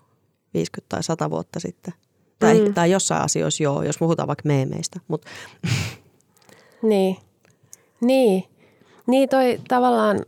50 0.53 0.89
tai 0.89 1.03
100 1.03 1.29
vuotta 1.29 1.59
sitten. 1.59 1.93
Tai, 2.39 2.59
mm. 2.59 2.73
tai 2.73 2.91
jossain 2.91 3.21
asioissa 3.21 3.63
joo, 3.63 3.83
jos 3.83 3.97
puhutaan 3.97 4.27
vaikka 4.27 4.47
meemeistä. 4.47 4.99
Mut. 5.07 5.25
Niin. 6.81 7.17
Niin. 8.01 8.43
Niin 9.07 9.29
toi 9.29 9.61
tavallaan, 9.67 10.25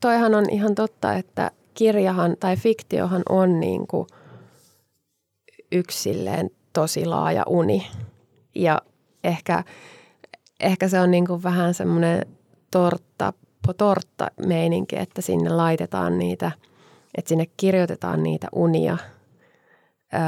toihan 0.00 0.34
on 0.34 0.50
ihan 0.50 0.74
totta, 0.74 1.14
että 1.14 1.50
kirjahan 1.74 2.36
tai 2.40 2.56
fiktiohan 2.56 3.22
on 3.28 3.60
niin 3.60 3.86
kuin 3.86 4.06
yksilleen 5.72 6.50
tosi 6.72 7.06
laaja 7.06 7.42
uni. 7.46 7.86
Ja 8.54 8.82
ehkä, 9.24 9.64
ehkä 10.60 10.88
se 10.88 11.00
on 11.00 11.10
niin 11.10 11.26
kuin 11.26 11.42
vähän 11.42 11.74
semmoinen 11.74 12.26
tortta 12.70 13.32
tortta 13.72 14.30
meininki, 14.46 14.96
että 14.98 15.22
sinne 15.22 15.50
laitetaan 15.50 16.18
niitä, 16.18 16.50
että 17.18 17.28
sinne 17.28 17.46
kirjoitetaan 17.56 18.22
niitä 18.22 18.48
unia, 18.52 18.98
öö, 20.14 20.20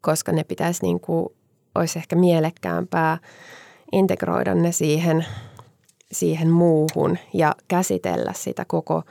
koska 0.00 0.32
ne 0.32 0.44
pitäisi 0.44 0.82
niin 0.82 1.00
kuin, 1.00 1.26
olisi 1.74 1.98
ehkä 1.98 2.16
mielekkäämpää 2.16 3.18
integroida 3.92 4.54
ne 4.54 4.72
siihen, 4.72 5.26
siihen 6.12 6.50
muuhun 6.50 7.18
ja 7.34 7.54
käsitellä 7.68 8.32
sitä 8.32 8.64
koko, 8.64 9.02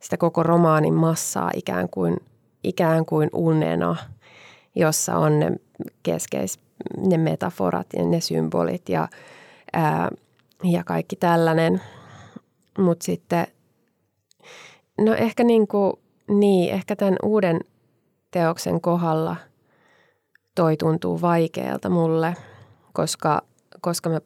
sitä 0.00 0.16
koko 0.16 0.42
romaanin 0.42 0.94
massaa 0.94 1.50
ikään 1.54 1.88
kuin, 1.88 2.16
ikään 2.64 3.06
kuin 3.06 3.30
unena, 3.32 3.96
jossa 4.74 5.16
on 5.16 5.40
ne 5.40 5.52
keskeis, 6.02 6.60
ne 6.96 7.18
metaforat 7.18 7.86
ja 7.96 8.04
ne 8.04 8.20
symbolit 8.20 8.88
ja, 8.88 9.08
ää, 9.72 10.10
ja 10.64 10.84
kaikki 10.84 11.16
tällainen– 11.16 11.80
mutta 12.78 13.04
sitten, 13.04 13.46
no 15.00 15.14
ehkä 15.14 15.44
niin 15.44 15.68
kuin, 15.68 15.92
niin, 16.28 16.74
ehkä 16.74 16.96
tämän 16.96 17.16
uuden 17.22 17.60
teoksen 18.30 18.80
kohdalla 18.80 19.36
toi 20.54 20.76
tuntuu 20.76 21.20
vaikealta 21.20 21.90
mulle, 21.90 22.34
koska, 22.92 23.42
koska 23.80 24.10
mä 24.10 24.20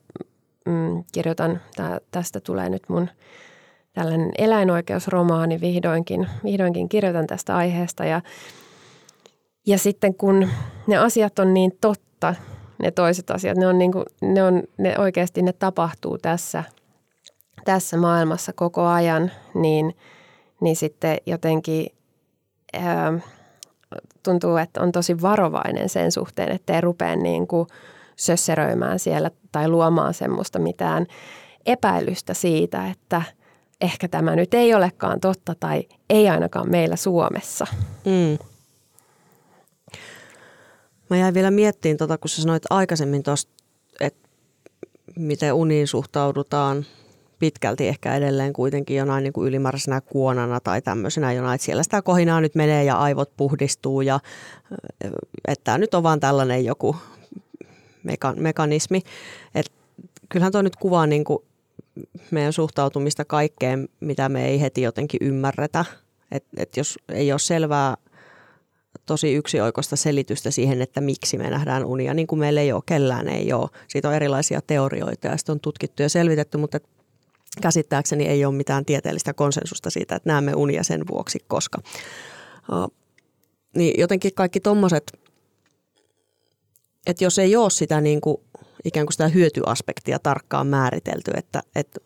mm, 0.65 1.03
kirjoitan, 1.11 1.61
tää, 1.75 1.99
tästä 2.11 2.39
tulee 2.39 2.69
nyt 2.69 2.83
mun 2.89 3.09
tällainen 3.93 4.31
eläinoikeusromaani 4.37 5.61
vihdoinkin, 5.61 6.27
vihdoinkin 6.43 6.89
kirjoitan 6.89 7.27
tästä 7.27 7.55
aiheesta 7.55 8.05
ja, 8.05 8.21
ja 9.67 9.77
sitten 9.77 10.15
kun 10.15 10.47
ne 10.87 10.97
asiat 10.97 11.39
on 11.39 11.53
niin 11.53 11.77
totta, 11.81 12.35
ne 12.83 12.91
toiset 12.91 13.31
asiat, 13.31 13.57
ne 13.57 13.67
on, 13.67 13.79
niin 13.79 13.91
kuin, 13.91 14.05
ne, 14.21 14.43
on, 14.43 14.63
ne 14.77 14.95
oikeasti 14.97 15.41
ne 15.41 15.53
tapahtuu 15.53 16.17
tässä– 16.17 16.63
tässä 17.65 17.97
maailmassa 17.97 18.53
koko 18.53 18.85
ajan, 18.85 19.31
niin, 19.53 19.97
niin 20.61 20.75
sitten 20.75 21.17
jotenkin 21.25 21.87
ää, 22.73 23.19
tuntuu, 24.23 24.57
että 24.57 24.81
on 24.81 24.91
tosi 24.91 25.21
varovainen 25.21 25.89
sen 25.89 26.11
suhteen, 26.11 26.51
ettei 26.51 26.81
rupea 26.81 27.15
niin 27.15 27.47
kuin 27.47 27.67
sösseröimään 28.15 28.99
siellä 28.99 29.31
tai 29.51 29.67
luomaan 29.67 30.13
semmoista 30.13 30.59
mitään 30.59 31.05
epäilystä 31.65 32.33
siitä, 32.33 32.87
että 32.87 33.21
ehkä 33.81 34.07
tämä 34.07 34.35
nyt 34.35 34.53
ei 34.53 34.73
olekaan 34.73 35.19
totta 35.19 35.55
tai 35.59 35.83
ei 36.09 36.29
ainakaan 36.29 36.69
meillä 36.71 36.95
Suomessa. 36.95 37.67
Mm. 38.05 38.37
Mä 41.09 41.17
jäin 41.17 41.33
vielä 41.33 41.51
miettiin, 41.51 41.97
tota, 41.97 42.17
kun 42.17 42.29
sä 42.29 42.41
sanoit 42.41 42.63
aikaisemmin 42.69 43.23
tuosta, 43.23 43.51
että 43.99 44.29
miten 45.15 45.53
uniin 45.53 45.87
suhtaudutaan 45.87 46.85
pitkälti 47.41 47.87
ehkä 47.87 48.15
edelleen 48.15 48.53
kuitenkin 48.53 48.97
jonain 48.97 49.23
niin 49.23 49.33
kuin 49.33 49.47
ylimääräisenä 49.47 50.01
kuonana 50.01 50.59
tai 50.59 50.81
tämmöisenä 50.81 51.33
jonain, 51.33 51.55
että 51.55 51.65
siellä 51.65 51.83
sitä 51.83 52.01
kohinaa 52.01 52.41
nyt 52.41 52.55
menee 52.55 52.83
ja 52.83 52.95
aivot 52.95 53.31
puhdistuu 53.37 54.01
ja 54.01 54.19
että 55.47 55.63
tämä 55.63 55.77
nyt 55.77 55.93
on 55.93 56.03
vaan 56.03 56.19
tällainen 56.19 56.65
joku 56.65 56.95
meka- 58.03 58.35
mekanismi. 58.35 59.01
Et 59.55 59.71
kyllähän 60.29 60.51
tuo 60.51 60.61
nyt 60.61 60.75
kuvaa 60.75 61.07
niin 61.07 61.23
kuin 61.23 61.39
meidän 62.31 62.53
suhtautumista 62.53 63.25
kaikkeen, 63.25 63.89
mitä 63.99 64.29
me 64.29 64.47
ei 64.47 64.61
heti 64.61 64.81
jotenkin 64.81 65.19
ymmärretä. 65.23 65.85
Et, 66.31 66.45
et 66.57 66.77
jos 66.77 66.99
ei 67.09 67.31
ole 67.31 67.39
selvää 67.39 67.97
tosi 69.05 69.33
yksioikoista 69.33 69.95
selitystä 69.95 70.51
siihen, 70.51 70.81
että 70.81 71.01
miksi 71.01 71.37
me 71.37 71.49
nähdään 71.49 71.85
unia, 71.85 72.13
niin 72.13 72.27
kuin 72.27 72.39
meillä 72.39 72.61
ei 72.61 72.71
ole, 72.71 72.83
kellään 72.85 73.27
ei 73.27 73.53
ole. 73.53 73.69
Siitä 73.87 74.09
on 74.09 74.15
erilaisia 74.15 74.61
teorioita 74.67 75.27
ja 75.27 75.37
sitä 75.37 75.51
on 75.51 75.59
tutkittu 75.59 76.01
ja 76.01 76.09
selvitetty, 76.09 76.57
mutta 76.57 76.79
käsittääkseni 77.61 78.27
ei 78.27 78.45
ole 78.45 78.55
mitään 78.55 78.85
tieteellistä 78.85 79.33
konsensusta 79.33 79.89
siitä, 79.89 80.15
että 80.15 80.29
näemme 80.29 80.53
unia 80.55 80.83
sen 80.83 81.07
vuoksi, 81.11 81.39
koska. 81.47 81.81
Niin 83.75 83.99
jotenkin 83.99 84.33
kaikki 84.35 84.59
tommoset, 84.59 85.19
että 87.07 87.23
jos 87.23 87.39
ei 87.39 87.55
ole 87.55 87.69
sitä 87.69 88.01
niin 88.01 88.21
kuin, 88.21 88.37
ikään 88.85 89.05
kuin 89.05 89.13
sitä 89.13 89.27
hyötyaspektia 89.27 90.19
tarkkaan 90.19 90.67
määritelty, 90.67 91.31
että, 91.35 91.61
että 91.75 91.99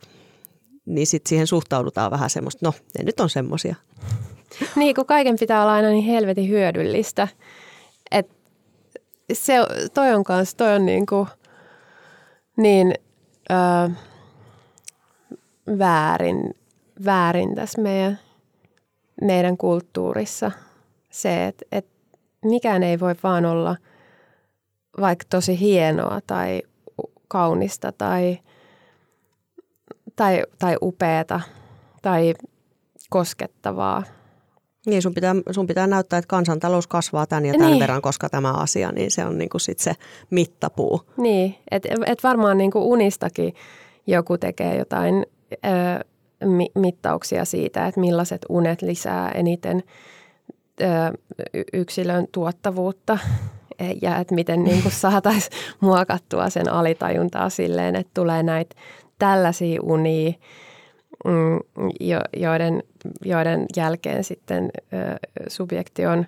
niin 0.85 1.07
sitten 1.07 1.29
siihen 1.29 1.47
suhtaudutaan 1.47 2.11
vähän 2.11 2.29
semmoista, 2.29 2.65
no 2.65 2.73
ne 2.97 3.03
nyt 3.03 3.19
on 3.19 3.29
semmoisia. 3.29 3.75
Niin, 4.75 4.95
kun 4.95 5.05
kaiken 5.05 5.35
pitää 5.39 5.61
olla 5.61 5.73
aina 5.73 5.89
niin 5.89 6.05
helvetin 6.05 6.49
hyödyllistä. 6.49 7.27
Et 8.11 8.29
se, 9.33 9.53
toi 9.93 10.13
on 10.13 10.23
kanssa, 10.23 10.57
toi 10.57 10.75
on 10.75 10.85
niin 10.85 11.05
kuin, 11.05 11.27
niin 12.57 12.93
öö, 13.51 13.89
väärin, 15.79 16.53
väärin 17.05 17.55
tässä 17.55 17.81
meidän, 17.81 18.19
meidän 19.21 19.57
kulttuurissa. 19.57 20.51
Se, 21.09 21.47
että, 21.47 21.65
että 21.71 21.91
mikään 22.45 22.83
ei 22.83 22.99
voi 22.99 23.15
vaan 23.23 23.45
olla 23.45 23.75
vaikka 25.01 25.25
tosi 25.29 25.59
hienoa 25.59 26.19
tai 26.27 26.61
kaunista 27.27 27.91
tai, 27.91 28.39
tai, 30.15 30.43
tai 30.59 30.75
upeata 30.81 31.41
tai 32.01 32.33
koskettavaa– 33.09 34.03
niin, 34.85 35.01
sun 35.01 35.13
pitää, 35.13 35.35
sun 35.51 35.67
pitää 35.67 35.87
näyttää, 35.87 36.19
että 36.19 36.27
kansantalous 36.27 36.87
kasvaa 36.87 37.25
tämän 37.27 37.45
ja 37.45 37.53
tämän 37.53 37.71
niin. 37.71 37.79
verran, 37.79 38.01
koska 38.01 38.29
tämä 38.29 38.51
asia, 38.51 38.91
niin 38.91 39.11
se 39.11 39.25
on 39.25 39.37
niinku 39.37 39.59
sit 39.59 39.79
se 39.79 39.93
mittapuu. 40.29 41.01
Niin, 41.17 41.55
että 41.71 41.89
et 42.05 42.23
varmaan 42.23 42.57
niinku 42.57 42.91
unistakin 42.91 43.53
joku 44.07 44.37
tekee 44.37 44.77
jotain 44.77 45.25
mittauksia 46.75 47.45
siitä, 47.45 47.87
että 47.87 47.99
millaiset 47.99 48.41
unet 48.49 48.81
lisää 48.81 49.31
eniten 49.31 49.83
yksilön 51.73 52.27
tuottavuutta 52.31 53.17
ja 54.01 54.17
että 54.17 54.35
miten 54.35 54.63
niinku 54.63 54.89
saataisiin 54.89 55.53
muokattua 55.79 56.49
sen 56.49 56.71
alitajuntaa 56.71 57.49
silleen, 57.49 57.95
että 57.95 58.11
tulee 58.13 58.43
näitä 58.43 58.75
tällaisia 59.19 59.81
unia– 59.81 60.33
Mm, 61.25 61.59
joiden, 62.37 62.83
joiden 63.25 63.65
jälkeen 63.75 64.23
sitten 64.23 64.71
subjekti 65.47 66.05
on 66.05 66.25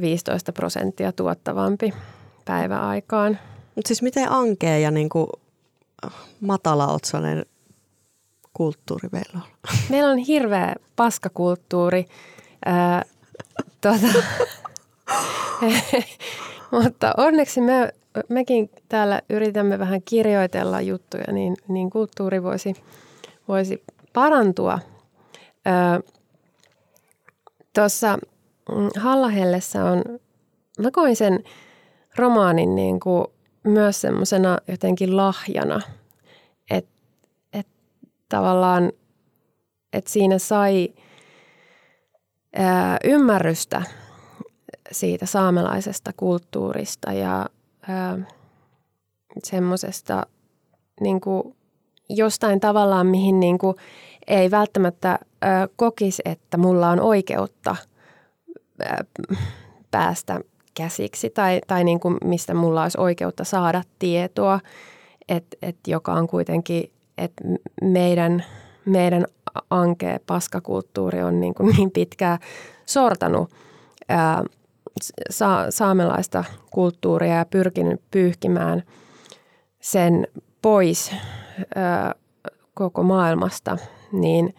15 0.00 0.52
prosenttia 0.52 1.12
tuottavampi 1.12 1.92
päiväaikaan. 2.44 3.38
Mutta 3.74 3.88
siis 3.88 4.02
miten 4.02 4.30
ankea 4.30 4.78
ja 4.78 4.90
niin 4.90 5.08
kuin 5.08 5.26
matalaotsainen 6.40 7.46
kulttuuri 8.54 9.08
meillä 9.12 9.34
on? 9.34 9.42
Meillä 9.90 10.10
on 10.10 10.18
hirveä 10.18 10.74
paskakulttuuri. 10.96 12.04
Ää, 12.64 13.02
tuota, 13.80 14.06
mutta 16.82 17.14
onneksi 17.16 17.60
me, 17.60 17.92
mekin 18.28 18.70
täällä 18.88 19.22
yritämme 19.30 19.78
vähän 19.78 20.02
kirjoitella 20.02 20.80
juttuja, 20.80 21.32
niin, 21.32 21.56
niin 21.68 21.90
kulttuuri 21.90 22.42
voisi, 22.42 22.74
voisi 23.48 23.82
parantua. 24.12 24.78
Tuossa 27.74 28.18
mm, 28.76 28.88
Hallahellessä 28.96 29.84
on, 29.84 30.02
mä 30.78 30.90
koin 30.90 31.16
sen 31.16 31.44
romaanin 32.16 32.74
niin 32.74 33.00
kuin 33.00 33.26
myös 33.64 34.00
semmoisena 34.00 34.58
jotenkin 34.68 35.16
lahjana, 35.16 35.80
tavallaan, 38.30 38.92
että 39.92 40.10
siinä 40.10 40.38
sai 40.38 40.88
ää, 42.56 42.98
ymmärrystä 43.04 43.82
siitä 44.92 45.26
saamelaisesta 45.26 46.10
kulttuurista 46.16 47.12
ja 47.12 47.46
semmoisesta 49.44 50.26
niin 51.00 51.20
jostain 52.08 52.60
tavallaan, 52.60 53.06
mihin 53.06 53.40
niin 53.40 53.58
kuin 53.58 53.76
ei 54.26 54.50
välttämättä 54.50 55.18
ö, 55.22 55.46
kokisi, 55.76 56.22
että 56.24 56.56
mulla 56.56 56.90
on 56.90 57.00
oikeutta 57.00 57.76
ö, 58.80 58.84
päästä 59.90 60.40
käsiksi 60.74 61.30
tai, 61.30 61.60
tai 61.66 61.84
niin 61.84 62.00
kuin 62.00 62.16
mistä 62.24 62.54
mulla 62.54 62.82
olisi 62.82 63.00
oikeutta 63.00 63.44
saada 63.44 63.82
tietoa, 63.98 64.60
että 65.28 65.56
et 65.62 65.76
joka 65.86 66.12
on 66.12 66.28
kuitenkin, 66.28 66.90
että 67.20 67.44
meidän, 67.82 68.44
meidän 68.84 69.24
ankea 69.70 70.18
paskakulttuuri 70.26 71.22
on 71.22 71.40
niin, 71.40 71.54
kuin 71.54 71.68
niin 71.76 71.90
pitkään 71.90 72.38
sortanut 72.86 73.50
ää, 74.08 74.44
sa, 75.30 75.66
saamelaista 75.70 76.44
kulttuuria 76.70 77.34
ja 77.34 77.44
pyrkinyt 77.44 78.00
pyyhkimään 78.10 78.82
sen 79.80 80.26
pois 80.62 81.14
koko 82.74 83.02
maailmasta, 83.02 83.78
niin, 84.12 84.54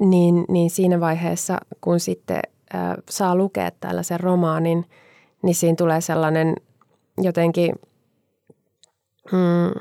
niin, 0.00 0.44
niin 0.48 0.70
siinä 0.70 1.00
vaiheessa, 1.00 1.58
kun 1.80 2.00
sitten 2.00 2.40
saa 3.10 3.36
lukea 3.36 3.70
tällaisen 3.70 4.20
romaanin, 4.20 4.84
niin 5.42 5.54
siinä 5.54 5.76
tulee 5.76 6.00
sellainen 6.00 6.54
jotenkin 7.18 7.74
mm, 9.32 9.80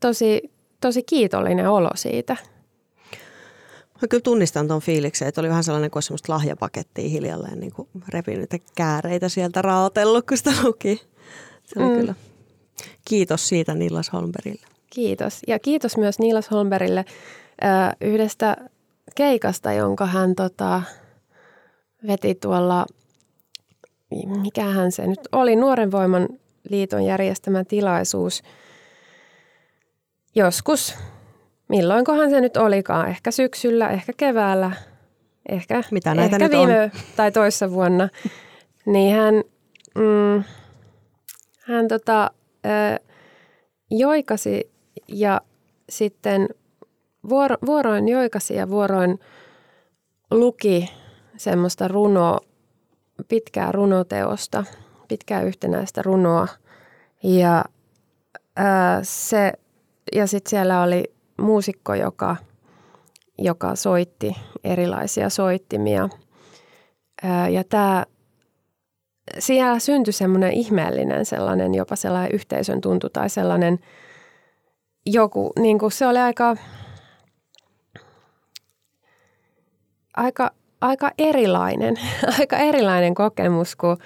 tosi, 0.00 0.52
tosi 0.80 1.02
kiitollinen 1.02 1.68
olo 1.70 1.90
siitä. 1.94 2.36
Mä 4.02 4.08
kyllä 4.10 4.22
tunnistan 4.22 4.68
tuon 4.68 4.80
fiiliksen, 4.80 5.28
että 5.28 5.40
oli 5.40 5.48
vähän 5.48 5.64
sellainen 5.64 5.90
kuin 5.90 6.02
semmoista 6.02 6.32
lahjapakettia 6.32 7.08
hiljalleen 7.08 7.60
niin 7.60 7.72
kuin 7.72 7.88
repinyt 8.08 8.50
kääreitä 8.74 9.28
sieltä 9.28 9.62
raotellut, 9.62 10.26
kun 10.26 10.36
sitä 10.36 10.50
luki. 10.62 11.00
Se 11.64 11.80
oli 11.80 11.88
mm. 11.88 12.00
kyllä 12.00 12.14
Kiitos 13.04 13.48
siitä 13.48 13.74
Nilas 13.74 14.12
Holmbergille. 14.12 14.66
Kiitos. 14.90 15.40
Ja 15.48 15.58
kiitos 15.58 15.96
myös 15.96 16.18
Nilas 16.18 16.50
Holmbergille 16.50 17.04
yhdestä 18.00 18.56
keikasta, 19.14 19.72
jonka 19.72 20.06
hän 20.06 20.34
tota, 20.34 20.82
veti 22.06 22.34
tuolla, 22.34 22.86
mikähän 24.42 24.92
se 24.92 25.06
nyt 25.06 25.20
oli, 25.32 25.56
Nuoren 25.56 25.92
Voiman 25.92 26.28
liiton 26.70 27.04
järjestämä 27.04 27.64
tilaisuus 27.64 28.42
joskus, 30.34 30.94
milloinkohan 31.68 32.30
se 32.30 32.40
nyt 32.40 32.56
olikaan, 32.56 33.08
ehkä 33.08 33.30
syksyllä, 33.30 33.88
ehkä 33.88 34.12
keväällä, 34.16 34.72
ehkä, 35.48 35.82
Mitä 35.90 36.14
näitä 36.14 36.36
ehkä 36.36 36.56
viime 36.56 36.82
on? 36.82 36.90
tai 37.16 37.32
toissa 37.32 37.70
vuonna, 37.70 38.08
niin 38.86 39.16
hän, 39.16 39.34
mm, 39.94 40.44
hän 41.66 41.88
tota, 41.88 42.30
joikasi 43.90 44.70
ja 45.08 45.40
sitten 45.88 46.48
vuoro, 47.28 47.56
vuoroin 47.66 48.08
joikasi 48.08 48.54
ja 48.54 48.70
vuoroin 48.70 49.18
luki 50.30 50.90
semmoista 51.36 51.88
runoa, 51.88 52.40
pitkää 53.28 53.72
runoteosta, 53.72 54.64
pitkää 55.08 55.42
yhtenäistä 55.42 56.02
runoa. 56.02 56.48
Ja, 57.22 57.64
ää, 58.56 59.00
se, 59.02 59.52
ja 60.14 60.26
sitten 60.26 60.50
siellä 60.50 60.82
oli 60.82 61.04
muusikko, 61.40 61.94
joka, 61.94 62.36
joka 63.38 63.74
soitti 63.76 64.36
erilaisia 64.64 65.28
soittimia. 65.28 66.08
Ja 67.50 67.64
tämä 67.64 68.06
siellä 69.38 69.78
syntyi 69.78 70.12
semmoinen 70.12 70.52
ihmeellinen 70.52 71.26
sellainen, 71.26 71.74
jopa 71.74 71.96
sellainen 71.96 72.34
yhteisön 72.34 72.80
tuntu 72.80 73.08
tai 73.10 73.30
sellainen 73.30 73.78
joku, 75.06 75.52
niin 75.58 75.78
kuin 75.78 75.92
se 75.92 76.06
oli 76.06 76.18
aika, 76.18 76.56
aika, 80.16 80.50
aika 80.80 81.10
erilainen, 81.18 81.94
aika 82.38 82.56
erilainen 82.56 83.14
kokemus 83.14 83.76
kuin, 83.76 83.96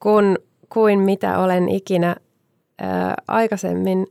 kuin, 0.00 0.38
kuin 0.68 0.98
mitä 1.00 1.38
olen 1.38 1.68
ikinä 1.68 2.16
ää, 2.78 3.14
aikaisemmin 3.28 4.06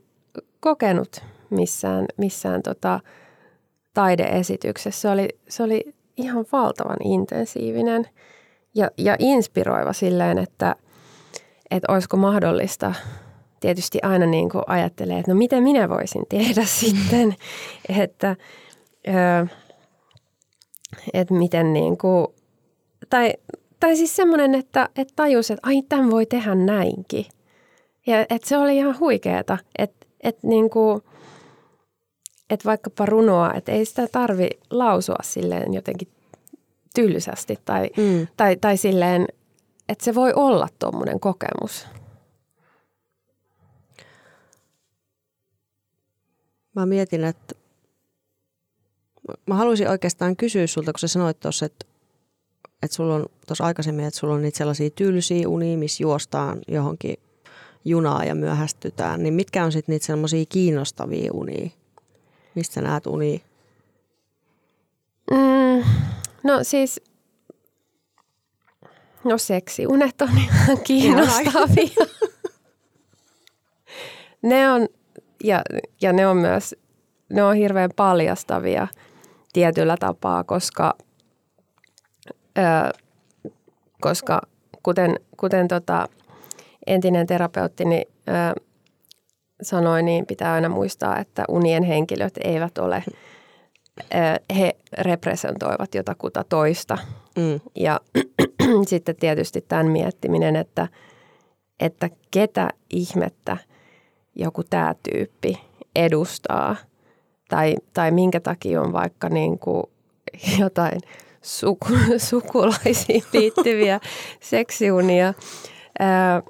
kokenut 0.60 1.24
missään, 1.50 2.06
missään 2.16 2.62
tota, 2.62 3.00
taideesityksessä. 3.94 5.00
Se 5.00 5.08
oli, 5.08 5.28
se 5.48 5.62
oli 5.62 5.94
ihan 6.16 6.46
valtavan 6.52 6.96
intensiivinen 7.04 8.08
ja, 8.74 8.90
ja 8.98 9.16
inspiroiva 9.18 9.92
silleen, 9.92 10.38
että, 10.38 10.76
että 11.70 11.92
olisiko 11.92 12.16
mahdollista 12.16 12.94
tietysti 13.60 13.98
aina 14.02 14.26
niin 14.26 14.50
kuin 14.50 14.64
ajattelee, 14.66 15.18
että 15.18 15.32
no 15.32 15.38
mitä 15.38 15.60
minä 15.60 15.88
voisin 15.88 16.22
tehdä 16.28 16.64
sitten, 16.80 17.36
että, 17.98 18.36
että 21.14 21.34
miten 21.34 21.72
niin 21.72 21.98
kuin, 21.98 22.26
tai, 23.10 23.32
tai 23.80 23.96
siis 23.96 24.16
semmoinen, 24.16 24.54
että, 24.54 24.88
että 24.96 25.12
tajus, 25.16 25.50
että 25.50 25.68
ai 25.68 25.82
tämän 25.88 26.10
voi 26.10 26.26
tehdä 26.26 26.54
näinkin. 26.54 27.26
Ja 28.06 28.20
että 28.20 28.48
se 28.48 28.58
oli 28.58 28.76
ihan 28.76 28.98
huikeeta, 29.00 29.58
että, 29.78 29.97
että 30.20 30.46
niin 30.46 30.70
kuin, 30.70 31.02
että 32.50 32.64
vaikkapa 32.64 33.06
runoa, 33.06 33.54
että 33.54 33.72
ei 33.72 33.84
sitä 33.84 34.08
tarvi 34.12 34.48
lausua 34.70 35.18
silleen 35.22 35.74
jotenkin 35.74 36.08
tylsästi 36.94 37.58
tai, 37.64 37.90
mm. 37.96 38.26
tai, 38.36 38.56
tai 38.56 38.76
silleen, 38.76 39.28
että 39.88 40.04
se 40.04 40.14
voi 40.14 40.32
olla 40.36 40.68
tuommoinen 40.78 41.20
kokemus. 41.20 41.86
Mä 46.76 46.86
mietin, 46.86 47.24
että 47.24 47.54
mä 49.46 49.54
haluaisin 49.54 49.88
oikeastaan 49.88 50.36
kysyä 50.36 50.66
sulta, 50.66 50.92
kun 50.92 50.98
sä 50.98 51.08
sanoit 51.08 51.40
tuossa, 51.40 51.66
että, 51.66 51.86
että 52.82 52.96
sulla 52.96 53.14
on 53.14 53.26
tuossa 53.46 53.64
aikaisemmin, 53.64 54.04
että 54.04 54.20
sulla 54.20 54.34
on 54.34 54.42
niitä 54.42 54.58
sellaisia 54.58 54.90
tylsiä 54.90 55.48
unia, 55.48 55.78
missä 55.78 56.02
juostaan 56.02 56.58
johonkin 56.68 57.16
junaa 57.84 58.24
ja 58.24 58.34
myöhästytään, 58.34 59.22
niin 59.22 59.34
mitkä 59.34 59.64
on 59.64 59.72
sitten 59.72 59.92
niitä 59.92 60.06
sellaisia 60.06 60.44
kiinnostavia 60.48 61.32
unia? 61.32 61.70
Mistä 62.54 62.80
näet 62.80 63.06
unia? 63.06 63.38
Mm, 65.30 65.84
no 66.42 66.58
siis, 66.62 67.00
no 69.24 69.38
seksiunet 69.38 70.22
on 70.22 70.38
ihan 70.38 70.78
kiinnostavia. 70.84 72.06
ne 74.42 74.70
on, 74.70 74.88
ja, 75.44 75.62
ja 76.00 76.12
ne 76.12 76.26
on 76.26 76.36
myös, 76.36 76.74
ne 77.28 77.42
on 77.42 77.56
hirveän 77.56 77.90
paljastavia 77.96 78.88
tietyllä 79.52 79.96
tapaa, 80.00 80.44
koska, 80.44 80.94
ö, 82.58 82.98
koska 84.00 84.42
kuten, 84.82 85.20
kuten 85.36 85.68
tota, 85.68 86.08
entinen 86.88 87.26
terapeutti 87.26 87.84
niin, 87.84 88.08
ö, 88.28 88.60
sanoi, 89.62 90.02
niin 90.02 90.26
pitää 90.26 90.52
aina 90.52 90.68
muistaa, 90.68 91.18
että 91.18 91.44
unien 91.48 91.82
henkilöt 91.82 92.34
eivät 92.44 92.78
ole, 92.78 93.04
he 94.58 94.76
representoivat 94.98 95.94
jotakuta 95.94 96.44
toista. 96.48 96.98
Mm. 97.36 97.60
Ja 97.74 98.00
sitten 98.88 99.16
tietysti 99.16 99.64
tämän 99.68 99.86
miettiminen, 99.86 100.56
että, 100.56 100.88
että 101.80 102.10
ketä 102.30 102.70
ihmettä 102.90 103.56
joku 104.34 104.64
tämä 104.64 104.94
tyyppi 105.02 105.60
edustaa 105.96 106.76
tai, 107.48 107.74
tai 107.94 108.10
minkä 108.10 108.40
takia 108.40 108.82
on 108.82 108.92
vaikka 108.92 109.28
niin 109.28 109.58
kuin 109.58 109.84
jotain 110.58 111.00
suku, 111.42 111.86
sukulaisiin 112.30 113.22
liittyviä 113.32 114.00
seksiunia, 114.40 115.34
ää, 115.98 116.42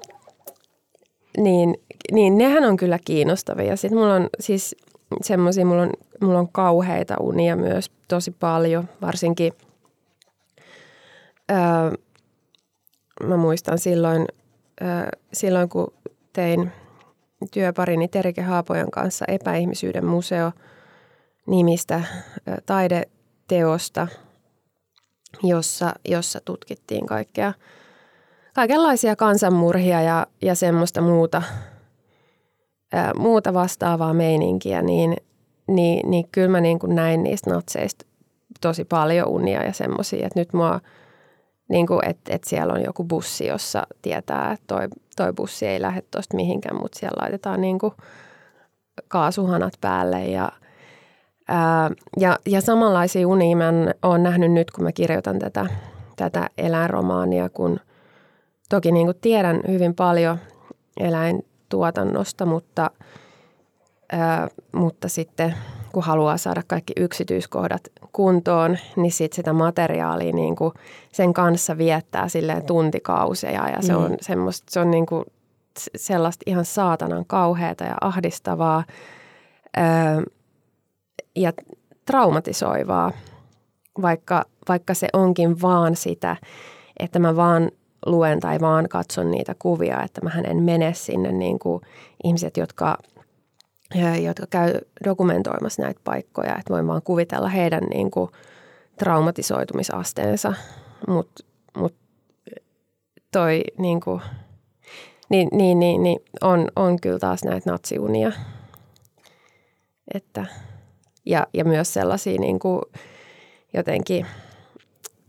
niin 1.37 1.75
niin 2.11 2.37
nehän 2.37 2.63
on 2.63 2.77
kyllä 2.77 2.99
kiinnostavia. 3.05 3.75
Sitten 3.75 3.99
mulla 3.99 4.15
on 4.15 4.29
siis 4.39 4.75
semmoisia, 5.21 5.65
mulla 5.65 5.81
on, 5.81 5.91
mulla 6.21 6.39
on 6.39 6.49
kauheita 6.51 7.15
unia 7.19 7.55
myös 7.55 7.91
tosi 8.07 8.31
paljon, 8.31 8.89
varsinkin 9.01 9.53
öö, 11.51 11.57
mä 13.23 13.37
muistan 13.37 13.79
silloin, 13.79 14.25
öö, 14.81 15.09
silloin 15.33 15.69
kun 15.69 15.93
tein 16.33 16.71
työparini 17.51 18.07
Terike 18.07 18.41
Haapojan 18.41 18.91
kanssa 18.91 19.25
Epäihmisyyden 19.27 20.05
museo 20.05 20.51
nimistä 21.47 22.03
öö, 22.47 22.55
taideteosta, 22.65 24.07
jossa, 25.43 25.93
jossa 26.05 26.41
tutkittiin 26.45 27.05
kaikkea, 27.05 27.53
kaikenlaisia 28.55 29.15
kansanmurhia 29.15 30.01
ja, 30.01 30.27
ja 30.41 30.55
semmoista 30.55 31.01
muuta– 31.01 31.41
ää, 32.93 33.13
muuta 33.13 33.53
vastaavaa 33.53 34.13
meininkiä, 34.13 34.81
niin, 34.81 35.17
niin, 35.67 36.11
niin 36.11 36.25
kyllä 36.31 36.47
mä 36.47 36.61
niin 36.61 36.79
kuin 36.79 36.95
näin 36.95 37.23
niistä 37.23 37.49
natseista 37.49 38.05
tosi 38.61 38.85
paljon 38.85 39.27
unia 39.27 39.63
ja 39.63 39.73
semmoisia, 39.73 40.27
että 40.27 40.39
nyt 40.39 40.53
mua, 40.53 40.79
niin 41.69 41.87
kuin, 41.87 42.05
että, 42.05 42.33
että 42.33 42.49
siellä 42.49 42.73
on 42.73 42.83
joku 42.83 43.03
bussi, 43.03 43.47
jossa 43.47 43.87
tietää, 44.01 44.51
että 44.51 44.65
toi, 44.67 44.87
toi 45.15 45.33
bussi 45.33 45.67
ei 45.67 45.81
lähde 45.81 46.01
tuosta 46.11 46.35
mihinkään, 46.35 46.81
mutta 46.81 46.99
siellä 46.99 47.21
laitetaan 47.21 47.61
niin 47.61 47.79
kuin 47.79 47.93
kaasuhanat 49.07 49.73
päälle 49.81 50.25
ja, 50.25 50.51
ää, 51.47 51.91
ja, 52.17 52.39
ja 52.45 52.61
samanlaisia 52.61 53.27
unia 53.27 53.55
mä 53.55 53.73
oon 54.03 54.23
nähnyt 54.23 54.51
nyt, 54.51 54.71
kun 54.71 54.83
mä 54.83 54.91
kirjoitan 54.91 55.39
tätä, 55.39 55.65
tätä 56.15 56.49
eläinromaania, 56.57 57.49
kun 57.49 57.79
toki 58.69 58.91
niin 58.91 59.07
kuin 59.07 59.17
tiedän 59.21 59.61
hyvin 59.67 59.95
paljon 59.95 60.37
eläin, 60.99 61.45
tuotannosta, 61.69 62.45
mutta, 62.45 62.91
ää, 64.11 64.47
mutta 64.71 65.09
sitten 65.09 65.55
kun 65.91 66.03
haluaa 66.03 66.37
saada 66.37 66.61
kaikki 66.67 66.93
yksityiskohdat 66.97 67.81
kuntoon, 68.11 68.77
niin 68.95 69.11
sitten 69.11 69.35
sitä 69.35 69.53
materiaalia 69.53 70.33
niin 70.33 70.55
kuin 70.55 70.73
sen 71.11 71.33
kanssa 71.33 71.77
viettää 71.77 72.27
silleen 72.27 72.65
tuntikauseja 72.65 73.69
ja 73.69 73.81
se 73.81 73.95
on, 73.95 74.11
mm. 74.11 74.17
semmoista, 74.21 74.71
se 74.71 74.79
on 74.79 74.91
niin 74.91 75.05
kuin 75.05 75.25
sellaista 75.95 76.43
ihan 76.45 76.65
saatanan 76.65 77.25
kauheata 77.25 77.83
ja 77.83 77.95
ahdistavaa 78.01 78.83
ää, 79.77 80.21
ja 81.35 81.53
traumatisoivaa, 82.05 83.11
vaikka, 84.01 84.43
vaikka 84.69 84.93
se 84.93 85.07
onkin 85.13 85.61
vaan 85.61 85.95
sitä, 85.95 86.35
että 86.99 87.19
mä 87.19 87.35
vaan 87.35 87.71
luen 88.05 88.39
tai 88.39 88.59
vaan 88.59 88.89
katson 88.89 89.31
niitä 89.31 89.55
kuvia, 89.59 90.03
että 90.03 90.21
mä 90.21 90.31
en 90.43 90.63
mene 90.63 90.93
sinne 90.93 91.31
niin 91.31 91.59
kuin 91.59 91.81
ihmiset, 92.23 92.57
jotka, 92.57 92.97
jotka 94.23 94.47
käy 94.49 94.73
dokumentoimassa 95.03 95.81
näitä 95.81 96.01
paikkoja, 96.03 96.57
että 96.57 96.73
voin 96.73 96.87
vaan 96.87 97.01
kuvitella 97.01 97.49
heidän 97.49 97.83
niin 97.83 98.11
kuin 98.11 98.31
traumatisoitumisasteensa, 98.97 100.53
mutta 101.07 101.43
mut 101.77 101.95
toi 103.31 103.63
niin 103.77 104.01
kuin, 104.01 104.21
niin, 105.29 105.49
niin, 105.51 105.79
niin, 105.79 106.03
niin 106.03 106.19
on, 106.41 106.67
on 106.75 106.99
kyllä 107.01 107.19
taas 107.19 107.43
näitä 107.43 107.71
natsiunia. 107.71 108.31
Että, 110.13 110.45
ja, 111.25 111.47
ja 111.53 111.65
myös 111.65 111.93
sellaisia 111.93 112.39
niin 112.39 112.59
kuin 112.59 112.81
jotenkin 113.73 114.25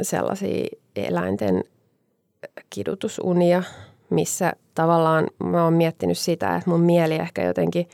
sellaisia 0.03 0.69
eläinten 0.97 1.65
kidutusunia, 2.71 3.63
missä 4.11 4.53
tavallaan 4.75 5.27
mä 5.45 5.65
oon 5.65 5.75
miettinyt 5.75 6.19
sitä, 6.19 6.57
että 6.57 6.71
mun 6.71 6.81
mieli 6.81 7.15
ehkä 7.15 7.43
jotenkin 7.43 7.89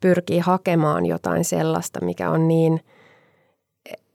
pyrkii 0.00 0.38
hakemaan 0.38 1.06
jotain 1.06 1.44
sellaista, 1.44 2.04
mikä 2.04 2.30
on 2.30 2.48
niin, 2.48 2.80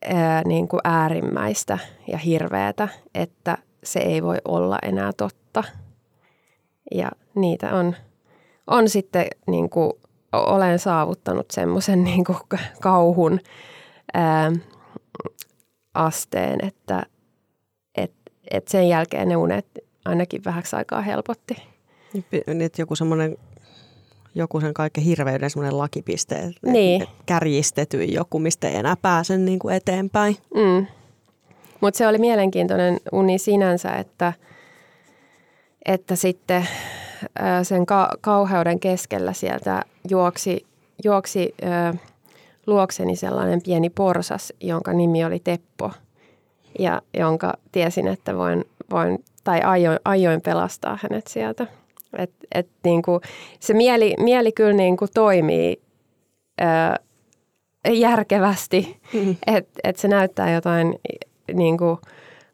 ää, 0.05 0.41
niin 0.45 0.67
kuin 0.67 0.79
äärimmäistä 0.83 1.77
ja 2.07 2.17
hirveätä, 2.17 2.87
että 3.15 3.57
se 3.83 3.99
ei 3.99 4.23
voi 4.23 4.37
olla 4.45 4.79
enää 4.81 5.11
totta. 5.17 5.63
Ja 6.91 7.11
niitä 7.35 7.75
on, 7.75 7.95
on 8.67 8.89
sitten, 8.89 9.25
niin 9.47 9.69
kuin, 9.69 9.93
olen 10.33 10.79
saavuttanut 10.79 11.51
semmoisen 11.51 12.03
niin 12.09 12.23
kuin 12.23 12.37
kauhun 12.81 13.39
ää, 14.13 14.51
asteen, 15.93 16.65
että, 16.65 17.03
et 18.53 18.67
sen 18.67 18.89
jälkeen 18.89 19.27
ne 19.27 19.35
unet 19.35 19.65
ainakin 20.05 20.41
vähäksi 20.45 20.75
aikaa 20.75 21.01
helpotti. 21.01 21.55
Nyt 22.47 22.77
joku 22.77 22.95
semmoinen 22.95 23.37
joku 24.35 24.61
sen 24.61 24.73
kaiken 24.73 25.03
hirveyden 25.03 25.49
semmoinen 25.49 25.77
lakipiste, 25.77 26.51
niin. 26.65 27.07
kärjistetty 27.25 28.03
joku, 28.03 28.39
mistä 28.39 28.69
ei 28.69 28.75
enää 28.75 28.95
pääse 29.01 29.37
niin 29.37 29.59
kuin 29.59 29.75
eteenpäin. 29.75 30.37
Mm. 30.55 30.85
Mutta 31.81 31.97
se 31.97 32.07
oli 32.07 32.17
mielenkiintoinen 32.17 32.99
uni 33.11 33.37
sinänsä, 33.37 33.95
että, 33.95 34.33
että 35.85 36.15
sitten 36.15 36.67
sen 37.63 37.85
ka- 37.85 38.11
kauheuden 38.21 38.79
keskellä 38.79 39.33
sieltä 39.33 39.81
juoksi 40.09 40.65
juoksi 41.03 41.55
ö, 41.63 41.97
luokseni 42.67 43.15
sellainen 43.15 43.61
pieni 43.65 43.89
porsas, 43.89 44.53
jonka 44.61 44.93
nimi 44.93 45.25
oli 45.25 45.39
Teppo 45.39 45.91
ja 46.79 47.01
jonka 47.13 47.53
tiesin, 47.71 48.07
että 48.07 48.37
voin, 48.37 48.65
voin 48.91 49.23
tai 49.43 49.61
aioin, 49.61 49.99
aioin 50.05 50.41
pelastaa 50.41 50.99
hänet 51.01 51.27
sieltä. 51.27 51.67
Et, 52.17 52.31
et 52.55 52.69
niin 52.83 53.01
kuin, 53.01 53.21
se 53.59 53.73
mieli, 53.73 54.13
mieli 54.19 54.51
kyllä 54.51 54.73
niin 54.73 54.97
kuin 54.97 55.11
toimii 55.13 55.81
ö, 56.61 56.65
järkevästi, 57.93 58.99
mm. 59.13 59.35
että 59.47 59.79
et 59.83 59.97
se 59.97 60.07
näyttää 60.07 60.51
jotain 60.51 60.99
niin 61.53 61.77
kuin 61.77 61.97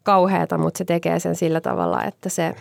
kauheata, 0.02 0.58
mutta 0.58 0.78
se 0.78 0.84
tekee 0.84 1.18
sen 1.18 1.36
sillä 1.36 1.60
tavalla, 1.60 2.04
että 2.04 2.28
se 2.28 2.54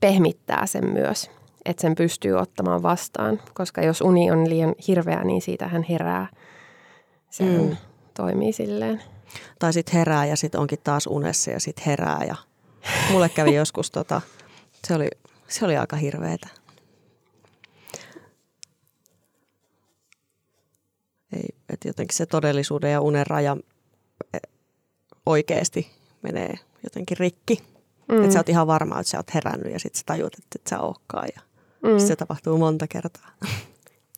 pehmittää 0.00 0.66
sen 0.66 0.92
myös, 0.92 1.30
että 1.64 1.80
sen 1.80 1.94
pystyy 1.94 2.34
ottamaan 2.34 2.82
vastaan, 2.82 3.40
koska 3.54 3.82
jos 3.82 4.00
uni 4.00 4.30
on 4.30 4.48
liian 4.48 4.74
hirveä, 4.88 5.24
niin 5.24 5.42
siitä 5.42 5.68
hän 5.68 5.82
herää. 5.82 6.26
Se 7.30 7.44
mm. 7.44 7.76
toimii 8.16 8.52
silleen. 8.52 9.02
Tai 9.58 9.72
sitten 9.72 9.94
herää 9.94 10.26
ja 10.26 10.36
sitten 10.36 10.60
onkin 10.60 10.78
taas 10.84 11.06
unessa 11.06 11.50
ja 11.50 11.60
sitten 11.60 11.84
herää 11.86 12.24
ja 12.28 12.36
mulle 13.10 13.28
kävi 13.28 13.54
joskus 13.62 13.90
tota, 13.90 14.20
se 14.86 14.94
oli, 14.94 15.08
se 15.48 15.64
oli 15.64 15.76
aika 15.76 15.96
hirveetä. 15.96 16.48
Ei, 21.32 21.48
että 21.68 21.88
jotenkin 21.88 22.16
se 22.16 22.26
todellisuuden 22.26 22.92
ja 22.92 23.00
unen 23.00 23.26
raja 23.26 23.56
e, 24.34 24.38
oikeasti 25.26 25.90
menee 26.22 26.54
jotenkin 26.84 27.16
rikki. 27.16 27.58
Mm. 28.08 28.22
Että 28.22 28.32
sä 28.32 28.38
oot 28.38 28.48
ihan 28.48 28.66
varma, 28.66 29.00
että 29.00 29.10
sä 29.10 29.18
oot 29.18 29.34
herännyt 29.34 29.72
ja 29.72 29.78
sitten 29.78 29.98
sä 29.98 30.04
tajut, 30.06 30.34
että 30.34 30.58
et 30.58 30.66
sä 30.66 30.80
ootkaan. 30.80 31.28
Ja 31.36 31.42
mm. 31.82 31.98
se 31.98 32.16
tapahtuu 32.16 32.58
monta 32.58 32.86
kertaa. 32.86 33.30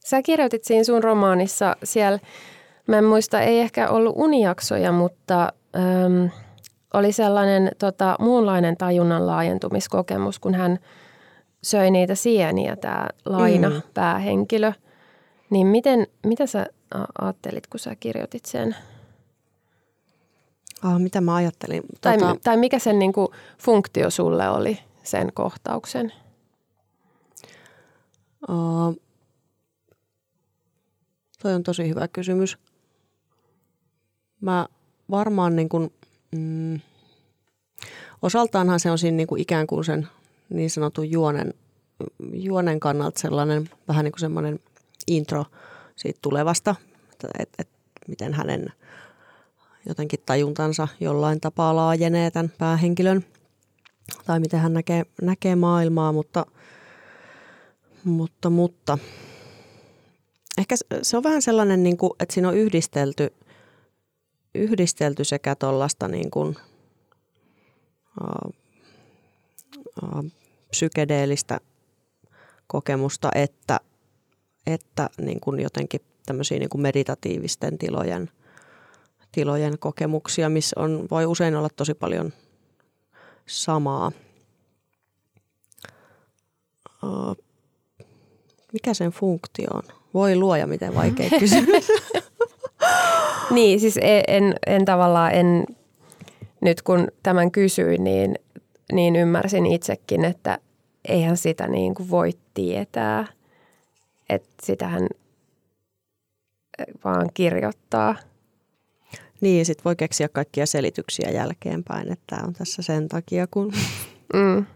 Sä 0.05 0.23
kirjoitit 0.23 0.65
siinä 0.65 0.85
sun 0.85 1.05
romaanissa 1.05 1.77
siellä, 1.85 2.19
mä 2.91 2.99
en 2.99 3.05
muista, 3.05 3.41
ei 3.41 3.61
ehkä 3.61 3.91
ollut 3.91 4.15
unijaksoja, 4.17 4.93
mutta 4.93 5.53
äm, 5.77 6.31
oli 6.95 7.13
sellainen 7.13 7.71
tota, 7.79 8.17
muunlainen 8.19 8.77
tajunnan 8.77 9.27
laajentumiskokemus, 9.27 10.39
kun 10.39 10.55
hän 10.55 10.79
söi 11.63 11.91
niitä 11.91 12.15
sieniä, 12.15 12.77
tämä 12.77 13.09
Laina, 13.25 13.71
mm. 13.71 13.83
päähenkilö. 13.95 14.73
Niin 15.51 15.67
miten, 15.67 16.07
mitä 16.27 16.47
sä 16.47 16.67
ajattelit, 17.21 17.67
kun 17.67 17.81
sä 17.81 17.97
kirjoitit 18.01 18.45
sen? 18.45 18.77
Oh, 20.85 20.99
mitä 20.99 21.21
mä 21.21 21.35
ajattelin? 21.35 21.83
Tai, 22.01 22.19
tota... 22.19 22.37
tai 22.45 22.57
mikä 22.57 22.79
sen 22.79 22.99
niin 22.99 23.13
kuin, 23.13 23.29
funktio 23.59 24.11
sulle 24.11 24.49
oli, 24.49 24.79
sen 25.03 25.33
kohtauksen? 25.35 26.13
Oh, 28.49 28.97
toi 31.43 31.55
on 31.55 31.63
tosi 31.63 31.89
hyvä 31.89 32.09
kysymys. 32.09 32.59
Mä 34.41 34.67
varmaan 35.11 35.57
niin 35.57 35.69
kuin, 35.69 35.93
mm, 36.37 36.81
osaltaanhan 38.23 38.81
se 38.81 38.91
on 38.91 38.99
siinä 38.99 39.17
niin 39.17 39.27
kuin 39.27 39.41
ikään 39.41 39.67
kuin 39.67 39.85
sen 39.85 40.09
niin 40.49 40.71
sanotun 40.71 41.11
juonen, 41.11 41.55
juonen 42.33 42.81
kannalta 42.81 43.21
sellainen 43.21 43.71
vähän 43.89 44.05
niin 44.05 44.13
kuin 44.13 44.21
semmoinen 44.21 44.61
intro 45.07 45.45
siitä 45.97 46.19
tulevasta, 46.23 46.75
että, 47.13 47.29
että, 47.39 47.55
että 47.59 47.75
miten 48.09 48.35
hänen– 48.35 48.73
jotenkin 49.87 50.21
tajuntansa 50.27 50.89
jollain 51.01 51.41
tapaa 51.41 51.77
laajenee 51.77 52.31
tämän 52.31 52.53
päähenkilön 52.59 53.25
tai 54.27 54.41
miten 54.41 54.61
hän 54.61 54.75
näkee, 54.75 55.03
näkee 55.23 55.57
maailmaa, 55.57 56.13
mutta, 56.13 56.47
mutta, 58.05 58.51
mutta. 58.51 58.99
Ehkä 60.59 60.75
se 61.03 61.17
on 61.17 61.23
vähän 61.23 61.43
sellainen, 61.43 61.83
niin 61.83 61.97
kuin, 61.97 62.13
että 62.21 62.35
siinä 62.35 62.49
on 62.49 62.57
yhdistelty, 62.57 63.33
yhdistelty 64.55 65.25
sekä 65.25 65.55
tuollaista 65.55 66.09
niin 66.09 66.31
kuin, 66.31 66.57
uh, 68.21 68.53
uh, 70.03 70.25
psykedeellistä 70.71 71.61
kokemusta 72.67 73.31
että, 73.35 73.81
että 74.67 75.11
niin 75.21 75.41
kuin 75.41 75.61
jotenkin 75.61 76.01
tämmöisiä 76.27 76.59
niin 76.59 76.71
kuin 76.71 76.83
meditatiivisten 76.83 77.79
tilojen– 77.79 78.31
tilojen 79.33 79.79
kokemuksia, 79.79 80.49
missä 80.49 80.81
on, 80.81 81.09
voi 81.11 81.27
usein 81.27 81.57
olla 81.57 81.69
tosi 81.77 81.95
paljon 81.95 82.33
samaa. 83.47 84.13
Uh, 87.03 87.37
mikä 88.73 88.95
sen 88.95 89.11
funktio 89.11 89.71
on? 89.75 89.83
Voi 90.15 90.37
luoja, 90.37 90.67
miten 90.67 90.95
vaikea 90.95 91.31
kysymys. 91.41 91.87
Niin, 93.51 93.81
siis 93.81 93.99
en, 94.03 94.23
en, 94.29 94.55
en 94.67 94.85
tavallaan, 94.85 95.35
en, 95.35 95.67
nyt 96.61 96.83
kun 96.83 97.09
tämän 97.23 97.51
kysyin, 97.51 98.05
niin, 98.05 98.35
niin 98.93 99.17
ymmärsin 99.17 99.67
itsekin, 99.67 100.25
että 100.25 100.59
eihän 101.09 101.37
sitä 101.37 101.69
niin 101.69 101.95
kuin 101.95 102.11
voi 102.11 102.31
tietää. 102.55 103.27
Että 104.29 104.51
sitähän 104.63 105.09
vaan 107.05 107.31
kirjoittaa– 107.35 108.15
niin, 109.41 109.67
sitten 109.67 109.85
voi 109.85 109.97
keksiä 109.97 110.29
kaikkia 110.29 110.67
selityksiä 110.67 111.31
jälkeenpäin, 111.31 112.13
että 112.13 112.25
tämä 112.27 112.43
on 112.47 112.53
tässä 112.53 112.83
sen 112.83 113.09
takia, 113.09 113.47
kun... 113.47 113.73
Mm. 114.35 114.67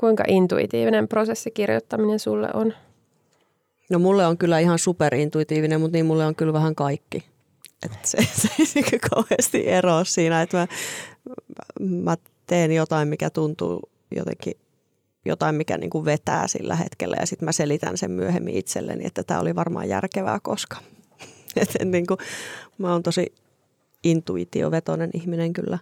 Kuinka 0.00 0.24
intuitiivinen 0.28 1.08
prosessi 1.08 1.50
kirjoittaminen 1.50 2.18
sulle 2.18 2.48
on? 2.54 2.74
No 3.92 3.98
mulle 3.98 4.26
on 4.26 4.38
kyllä 4.38 4.58
ihan 4.58 4.78
superintuitiivinen, 4.78 5.80
mutta 5.80 5.96
niin 5.96 6.06
mulle 6.06 6.26
on 6.26 6.34
kyllä 6.34 6.52
vähän 6.52 6.74
kaikki. 6.74 7.24
Että 7.84 7.98
se, 8.04 8.18
se 8.42 8.48
ei 8.58 8.66
niin 8.74 9.00
kauheasti 9.10 9.68
eroa 9.68 10.04
siinä, 10.04 10.42
että 10.42 10.56
mä, 10.56 10.66
mä 11.80 12.16
teen 12.46 12.72
jotain, 12.72 13.08
mikä 13.08 13.30
tuntuu 13.30 13.90
jotenkin 14.16 14.54
jotain, 15.24 15.54
mikä 15.54 15.78
niin 15.78 15.90
kuin 15.90 16.04
vetää 16.04 16.48
sillä 16.48 16.76
hetkellä 16.76 17.16
ja 17.20 17.26
sitten 17.26 17.46
mä 17.46 17.52
selitän 17.52 17.98
sen 17.98 18.10
myöhemmin 18.10 18.56
itselleni, 18.56 19.06
että 19.06 19.22
tämä 19.22 19.40
oli 19.40 19.54
varmaan 19.54 19.88
järkevää, 19.88 20.40
koska 20.42 20.76
Et, 21.56 21.68
niin 21.84 22.06
kuin, 22.06 22.18
mä 22.78 22.92
oon 22.92 23.02
tosi 23.02 23.34
intuitiovetoinen 24.04 25.10
ihminen 25.14 25.52
kyllä. 25.52 25.78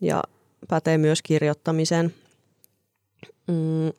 Ja 0.00 0.22
pätee 0.68 0.98
myös 0.98 1.22
kirjoittamiseen. 1.22 2.14
Mm. 3.48 3.92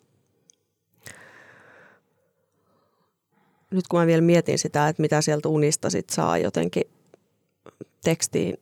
Nyt 3.71 3.87
kun 3.87 3.99
mä 3.99 4.07
vielä 4.07 4.21
mietin 4.21 4.59
sitä, 4.59 4.87
että 4.87 5.01
mitä 5.01 5.21
sieltä 5.21 5.49
unista 5.49 5.89
sit 5.89 6.09
saa 6.09 6.37
jotenkin 6.37 6.83
tekstiin, 8.03 8.57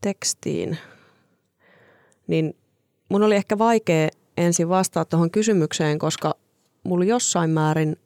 tekstiin, 0.00 0.78
niin 2.26 2.56
mun 3.08 3.22
oli 3.22 3.36
ehkä 3.36 3.58
vaikea 3.58 4.08
ensin 4.36 4.68
vastata 4.68 5.04
tuohon 5.04 5.30
kysymykseen, 5.30 5.98
koska 5.98 6.34
mulla 6.84 7.04
jossain 7.04 7.50
määrin 7.50 7.96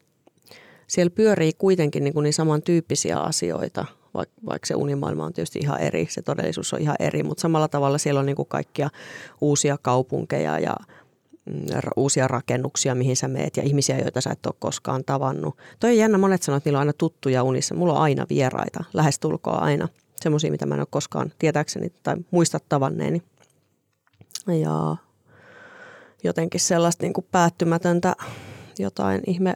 siellä 0.87 1.11
pyörii 1.11 1.53
kuitenkin 1.53 2.05
niin, 2.05 2.15
kuin 2.15 2.25
niin 2.25 2.33
samantyyppisiä 2.33 3.19
asioita, 3.19 3.85
vaikka, 4.15 4.35
vaikka 4.47 4.67
se 4.67 4.75
unimaailma 4.75 5.25
on 5.25 5.33
tietysti 5.33 5.59
ihan 5.59 5.81
eri, 5.81 6.07
se 6.11 6.23
todellisuus 6.23 6.73
on 6.73 6.81
ihan 6.81 6.97
eri, 6.99 7.23
mutta 7.23 7.43
samalla 7.43 7.69
tavalla 7.69 7.99
siellä 7.99 8.21
on 8.21 8.27
niin 8.27 8.37
kuin 8.37 8.49
kaikkia 8.49 8.91
uusia 9.41 9.79
kaupunkeja 9.83 10.59
ja 10.59 10.77
uusia 11.97 12.29
rakennuksia, 12.29 12.95
mihin 12.95 13.17
sä 13.17 13.29
meet 13.29 13.57
ja 13.57 13.63
ihmisiä, 13.63 13.99
joita 13.99 14.21
sä 14.21 14.31
et 14.31 14.47
ole 14.47 14.55
koskaan 14.59 15.05
tavannut. 15.05 15.59
Toi 15.81 15.91
on 15.91 15.97
jännä, 15.97 16.19
monet 16.19 16.43
sanoo, 16.43 16.57
että 16.57 16.69
niillä 16.69 16.79
on 16.79 16.81
aina 16.81 16.93
tuttuja 16.93 17.43
unissa. 17.43 17.75
Mulla 17.75 17.93
on 17.93 18.03
aina 18.03 18.27
vieraita, 18.29 18.85
lähestulkoa 18.93 19.57
aina. 19.57 19.89
Semmoisia, 20.17 20.51
mitä 20.51 20.67
mä 20.67 20.75
en 20.75 20.81
ole 20.81 20.87
koskaan 20.91 21.33
tietääkseni 21.39 21.93
tai 22.03 22.17
muista 22.31 22.59
tavanneeni. 22.69 23.23
Ja 24.47 24.97
jotenkin 26.25 26.61
sellaista 26.61 27.03
niin 27.03 27.13
kuin 27.13 27.27
päättymätöntä 27.31 28.17
jotain 28.79 29.23
ihme 29.27 29.55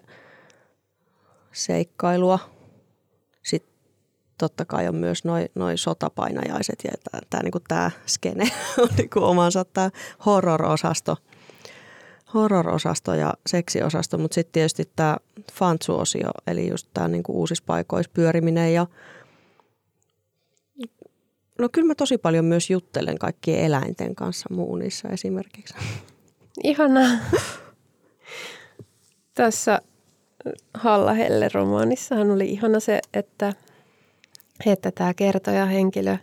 seikkailua. 1.53 2.38
Sitten 3.42 3.72
totta 4.38 4.64
kai 4.64 4.88
on 4.88 4.94
myös 4.94 5.25
noin 5.25 5.49
noi 5.55 5.79
sotapainajaiset 5.79 6.79
ja 6.85 7.20
tämä 7.31 7.42
niinku 7.42 7.61
skene 8.07 8.44
on 8.83 8.88
niinku 8.96 9.25
omansa 9.25 9.64
tämä 9.64 9.90
horror-osasto, 10.27 11.16
horror-osasto 12.34 13.14
ja 13.14 13.34
seksiosasto, 13.46 14.18
mutta 14.18 14.34
sitten 14.34 14.52
tietysti 14.52 14.90
tämä 14.96 15.16
fantsu-osio, 15.52 16.30
eli 16.46 16.68
just 16.68 16.88
tämä 16.94 17.08
niinku 17.08 17.32
uusissa 17.32 17.64
paikoissa 17.66 18.10
pyöriminen 18.14 18.74
ja 18.74 18.86
No 21.58 21.68
kyllä 21.72 21.86
mä 21.86 21.94
tosi 21.94 22.18
paljon 22.18 22.44
myös 22.44 22.70
juttelen 22.70 23.18
kaikkien 23.18 23.64
eläinten 23.64 24.14
kanssa 24.14 24.54
muunissa 24.54 25.08
esimerkiksi. 25.08 25.74
Ihanaa. 26.64 27.10
Tässä 29.34 29.80
Halla 30.74 31.12
Helle-romaanissahan 31.12 32.30
oli 32.30 32.48
ihana 32.50 32.80
se, 32.80 33.00
että, 33.14 33.52
että 34.66 34.90
tämä 34.90 35.14
kertoja 35.14 35.66
henkilö 35.66 36.16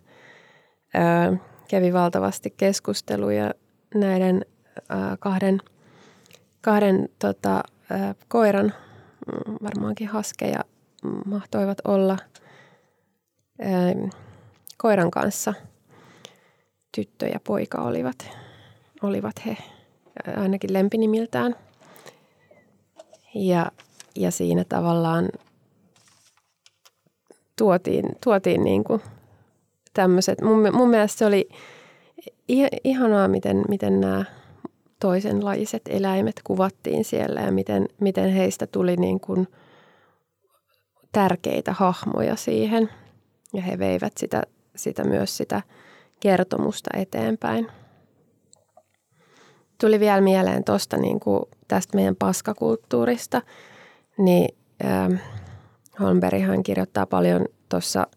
kävi 1.69 1.93
valtavasti 1.93 2.53
keskusteluja 2.57 3.53
näiden 3.95 4.45
ää, 4.89 5.17
kahden, 5.19 5.61
kahden 6.63 7.09
tota, 7.19 7.63
koiran 8.27 8.65
mm, 8.65 9.55
varmaankin 9.63 10.07
haskeja 10.07 10.59
mahtoivat 11.25 11.77
olla 11.87 12.17
koiran 14.77 15.11
kanssa. 15.11 15.53
Tyttö 16.95 17.27
ja 17.27 17.39
poika 17.43 17.81
olivat, 17.81 18.29
olivat 19.01 19.45
he 19.45 19.57
ainakin 20.37 20.73
lempinimiltään. 20.73 21.55
Ja, 23.35 23.71
ja 24.15 24.31
siinä 24.31 24.63
tavallaan 24.63 25.29
tuotiin, 27.57 28.05
tuotiin 28.23 28.63
niin 28.63 28.83
kuin 28.83 29.01
tämmöiset. 29.93 30.41
Mun, 30.41 30.69
mun 30.73 30.89
mielestä 30.89 31.17
se 31.17 31.25
oli 31.25 31.49
ihanaa, 32.83 33.27
miten, 33.27 33.63
miten 33.69 34.01
nämä 34.01 34.25
toisenlaiset 35.03 35.81
eläimet 35.89 36.41
kuvattiin 36.43 37.05
siellä 37.05 37.41
ja 37.41 37.51
miten, 37.51 37.87
miten 38.01 38.33
heistä 38.33 38.67
tuli 38.67 38.95
niin 38.95 39.19
kuin 39.19 39.47
tärkeitä 41.11 41.73
hahmoja 41.73 42.35
siihen. 42.35 42.89
Ja 43.53 43.61
he 43.61 43.79
veivät 43.79 44.13
sitä, 44.17 44.43
sitä 44.75 45.03
myös 45.03 45.37
sitä 45.37 45.61
kertomusta 46.19 46.89
eteenpäin. 46.97 47.67
Tuli 49.81 49.99
vielä 49.99 50.21
mieleen 50.21 50.63
tuosta 50.63 50.97
niin 50.97 51.19
kuin 51.19 51.43
tästä 51.67 51.97
meidän 51.97 52.15
paskakulttuurista, 52.15 53.41
niin 54.17 54.57
äh, 54.85 55.21
Holmberghan 55.99 56.63
kirjoittaa 56.63 57.05
paljon 57.05 57.45
tuossa 57.69 58.07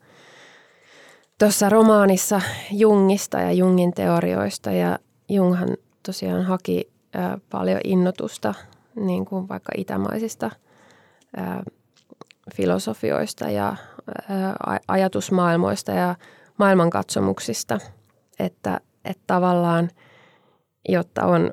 tuossa 1.39 1.69
romaanissa 1.69 2.41
Jungista 2.71 3.41
ja 3.41 3.53
Jungin 3.53 3.95
teorioista 3.95 4.71
ja 4.71 4.99
Junghan 5.29 5.77
tosiaan 6.07 6.45
haki 6.45 6.93
ää, 7.15 7.39
paljon 7.51 7.81
innotusta 7.85 8.55
niin 8.95 9.25
kuin 9.25 9.49
vaikka 9.49 9.73
itämaisista 9.77 10.51
ää, 11.37 11.63
filosofioista 12.55 13.51
ja 13.51 13.77
ää, 14.29 14.57
ajatusmaailmoista 14.89 15.93
ja 15.93 16.15
maailmankatsomuksista, 16.59 17.79
että, 18.39 18.81
että 19.05 19.23
tavallaan 19.27 19.91
jotta 20.89 21.27
on 21.27 21.51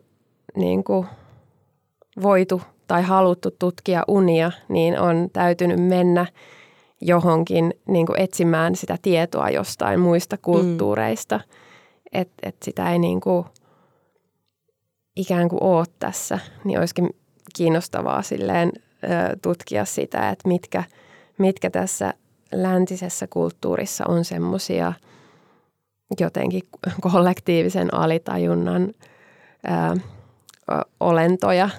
niin 0.56 0.84
kuin 0.84 1.08
voitu 2.22 2.62
tai 2.88 3.02
haluttu 3.02 3.52
tutkia 3.60 4.04
unia, 4.08 4.52
niin 4.70 5.00
on 5.00 5.30
täytynyt 5.34 5.80
mennä 5.80 6.26
johonkin 7.02 7.74
niin 7.88 8.06
kuin 8.06 8.22
etsimään 8.22 8.76
sitä 8.76 8.98
tietoa 9.02 9.50
jostain 9.50 10.00
muista 10.00 10.38
kulttuureista. 10.38 11.38
Mm. 11.38 11.44
Että 12.14 12.50
et 12.50 12.56
sitä 12.64 12.92
ei 12.92 13.00
niin 13.00 13.22
kuin 13.22 13.46
ikään 15.16 15.50
kuin 15.50 15.64
ole 15.64 15.86
tässä, 16.00 16.40
niin 16.64 16.80
olisikin 16.80 17.10
kiinnostavaa 17.56 18.22
silleen 18.22 18.72
tutkia 19.42 19.86
sitä, 19.86 20.30
että 20.30 20.48
mitkä, 20.48 20.84
mitkä 21.38 21.70
tässä 21.70 22.14
läntisessä 22.52 23.28
kulttuurissa 23.28 24.04
on 24.08 24.26
semmoisia 24.26 24.94
jotenkin 26.20 26.64
kollektiivisen 27.12 27.94
alitajunnan 27.94 28.94
ö, 29.66 30.02
olentoja. 31.00 31.70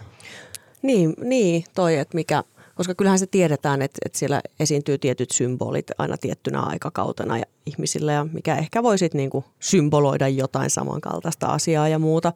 Niin, 0.83 1.14
niin 1.23 1.64
toi, 1.75 1.99
että 1.99 2.14
mikä, 2.14 2.44
koska 2.75 2.94
kyllähän 2.94 3.18
se 3.18 3.27
tiedetään, 3.27 3.83
että, 3.83 3.99
että 4.05 4.18
siellä 4.18 4.40
esiintyy 4.61 4.99
tietyt 4.99 5.31
symbolit 5.31 5.87
aina 5.99 6.16
tiettynä 6.16 6.61
aikakautena 6.61 7.38
ja 7.38 7.44
ihmisillä, 7.66 8.12
ja 8.12 8.27
mikä 8.33 8.57
ehkä 8.57 8.83
voisi 8.83 9.11
niin 9.14 9.31
kuin 9.31 9.44
symboloida 9.61 10.29
jotain 10.29 10.70
samankaltaista 10.70 11.47
asiaa 11.47 11.88
ja 11.88 11.99
muuta. 11.99 12.33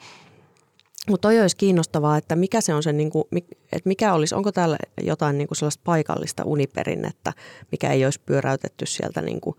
Mutta 1.08 1.28
toi 1.28 1.40
olisi 1.40 1.56
kiinnostavaa, 1.56 2.16
että 2.16 2.36
mikä 2.36 2.60
se 2.60 2.74
on 2.74 2.82
se, 2.82 2.92
niin 2.92 3.10
kuin, 3.10 3.24
että 3.72 3.88
mikä 3.88 4.14
olisi, 4.14 4.34
onko 4.34 4.52
täällä 4.52 4.76
jotain 5.02 5.38
niin 5.38 5.48
kuin 5.48 5.56
sellaista 5.58 5.82
paikallista 5.84 6.44
uniperinnettä, 6.44 7.32
mikä 7.72 7.92
ei 7.92 8.04
olisi 8.04 8.20
pyöräytetty 8.26 8.86
sieltä 8.86 9.22
niin 9.22 9.40
kuin 9.40 9.56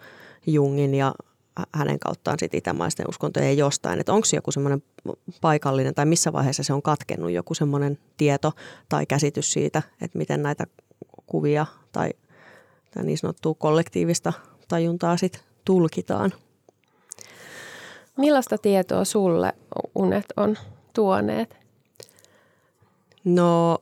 Jungin 0.48 0.96
ja 0.96 1.16
hänen 1.76 2.00
kauttaan 2.00 2.40
sit 2.40 2.54
itämaisten 2.54 3.10
uskontojen 3.10 3.58
jostain, 3.58 4.00
että 4.00 4.14
onko 4.14 4.28
joku 4.34 4.52
semmoinen 4.52 4.84
paikallinen 5.42 5.96
tai 5.96 6.06
missä 6.06 6.34
vaiheessa 6.34 6.64
se 6.64 6.74
on 6.74 6.82
katkennut 6.82 7.32
joku 7.32 7.54
semmoinen 7.54 8.00
tieto 8.18 8.52
tai 8.90 9.06
käsitys 9.06 9.54
siitä, 9.54 9.82
että 10.02 10.18
miten 10.18 10.44
näitä 10.44 10.68
kuvia 11.26 11.66
tai, 11.92 12.10
tai 12.92 13.04
niin 13.04 13.18
sanottua 13.18 13.54
kollektiivista 13.54 14.34
tajuntaa 14.68 15.18
sitten 15.18 15.42
tulkitaan. 15.66 16.34
Millaista 18.18 18.58
tietoa 18.58 19.06
sulle 19.06 19.54
unet 19.96 20.26
on 20.38 20.58
tuoneet? 20.94 21.58
No 23.24 23.78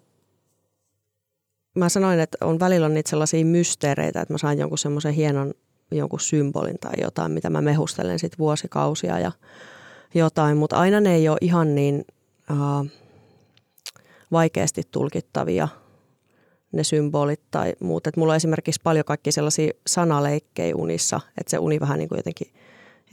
mä 1.76 1.90
sanoin, 1.90 2.20
että 2.20 2.38
on 2.42 2.60
välillä 2.60 2.86
on 2.86 2.94
niitä 2.94 3.10
sellaisia 3.10 3.46
mysteereitä, 3.46 4.22
että 4.22 4.34
mä 4.34 4.38
saan 4.38 4.58
jonkun 4.58 4.78
semmoisen 4.78 5.14
hienon 5.14 5.54
jonkun 5.92 6.20
symbolin 6.20 6.80
tai 6.80 6.94
jotain, 7.02 7.32
mitä 7.32 7.50
mä 7.50 7.62
mehustelen 7.62 8.20
sitten 8.20 8.38
vuosikausia 8.38 9.20
ja 9.20 9.32
jotain, 10.16 10.58
mutta 10.58 10.76
aina 10.76 11.00
ne 11.00 11.16
ei 11.16 11.30
ole 11.30 11.38
ihan 11.42 11.76
niin 11.76 12.06
uh, 12.52 12.88
vaikeasti 14.32 14.82
tulkittavia 14.92 15.68
ne 16.72 16.84
symbolit 16.84 17.42
tai 17.52 17.74
muut. 17.80 18.08
Et 18.08 18.18
mulla 18.18 18.34
on 18.34 18.38
esimerkiksi 18.38 18.82
paljon 18.84 19.06
kaikki 19.06 19.32
sellaisia 19.32 19.72
sanaleikkejä 19.88 20.76
unissa, 20.76 21.22
että 21.38 21.52
se 21.52 21.58
uni 21.58 21.80
vähän 21.80 22.00
niin 22.00 22.10
kuin 22.10 22.18
jotenkin, 22.20 22.54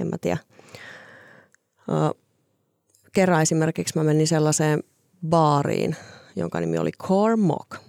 en 0.01 0.07
mä 0.07 0.19
tiedä. 0.19 0.39
Uh, 1.89 2.24
kerran 3.15 3.43
esimerkiksi 3.43 3.99
mä 3.99 4.05
menin 4.05 4.27
sellaiseen 4.27 4.83
baariin, 5.29 5.97
jonka 6.37 6.61
nimi 6.61 6.79
oli 6.79 6.93
Cormock. 6.93 7.84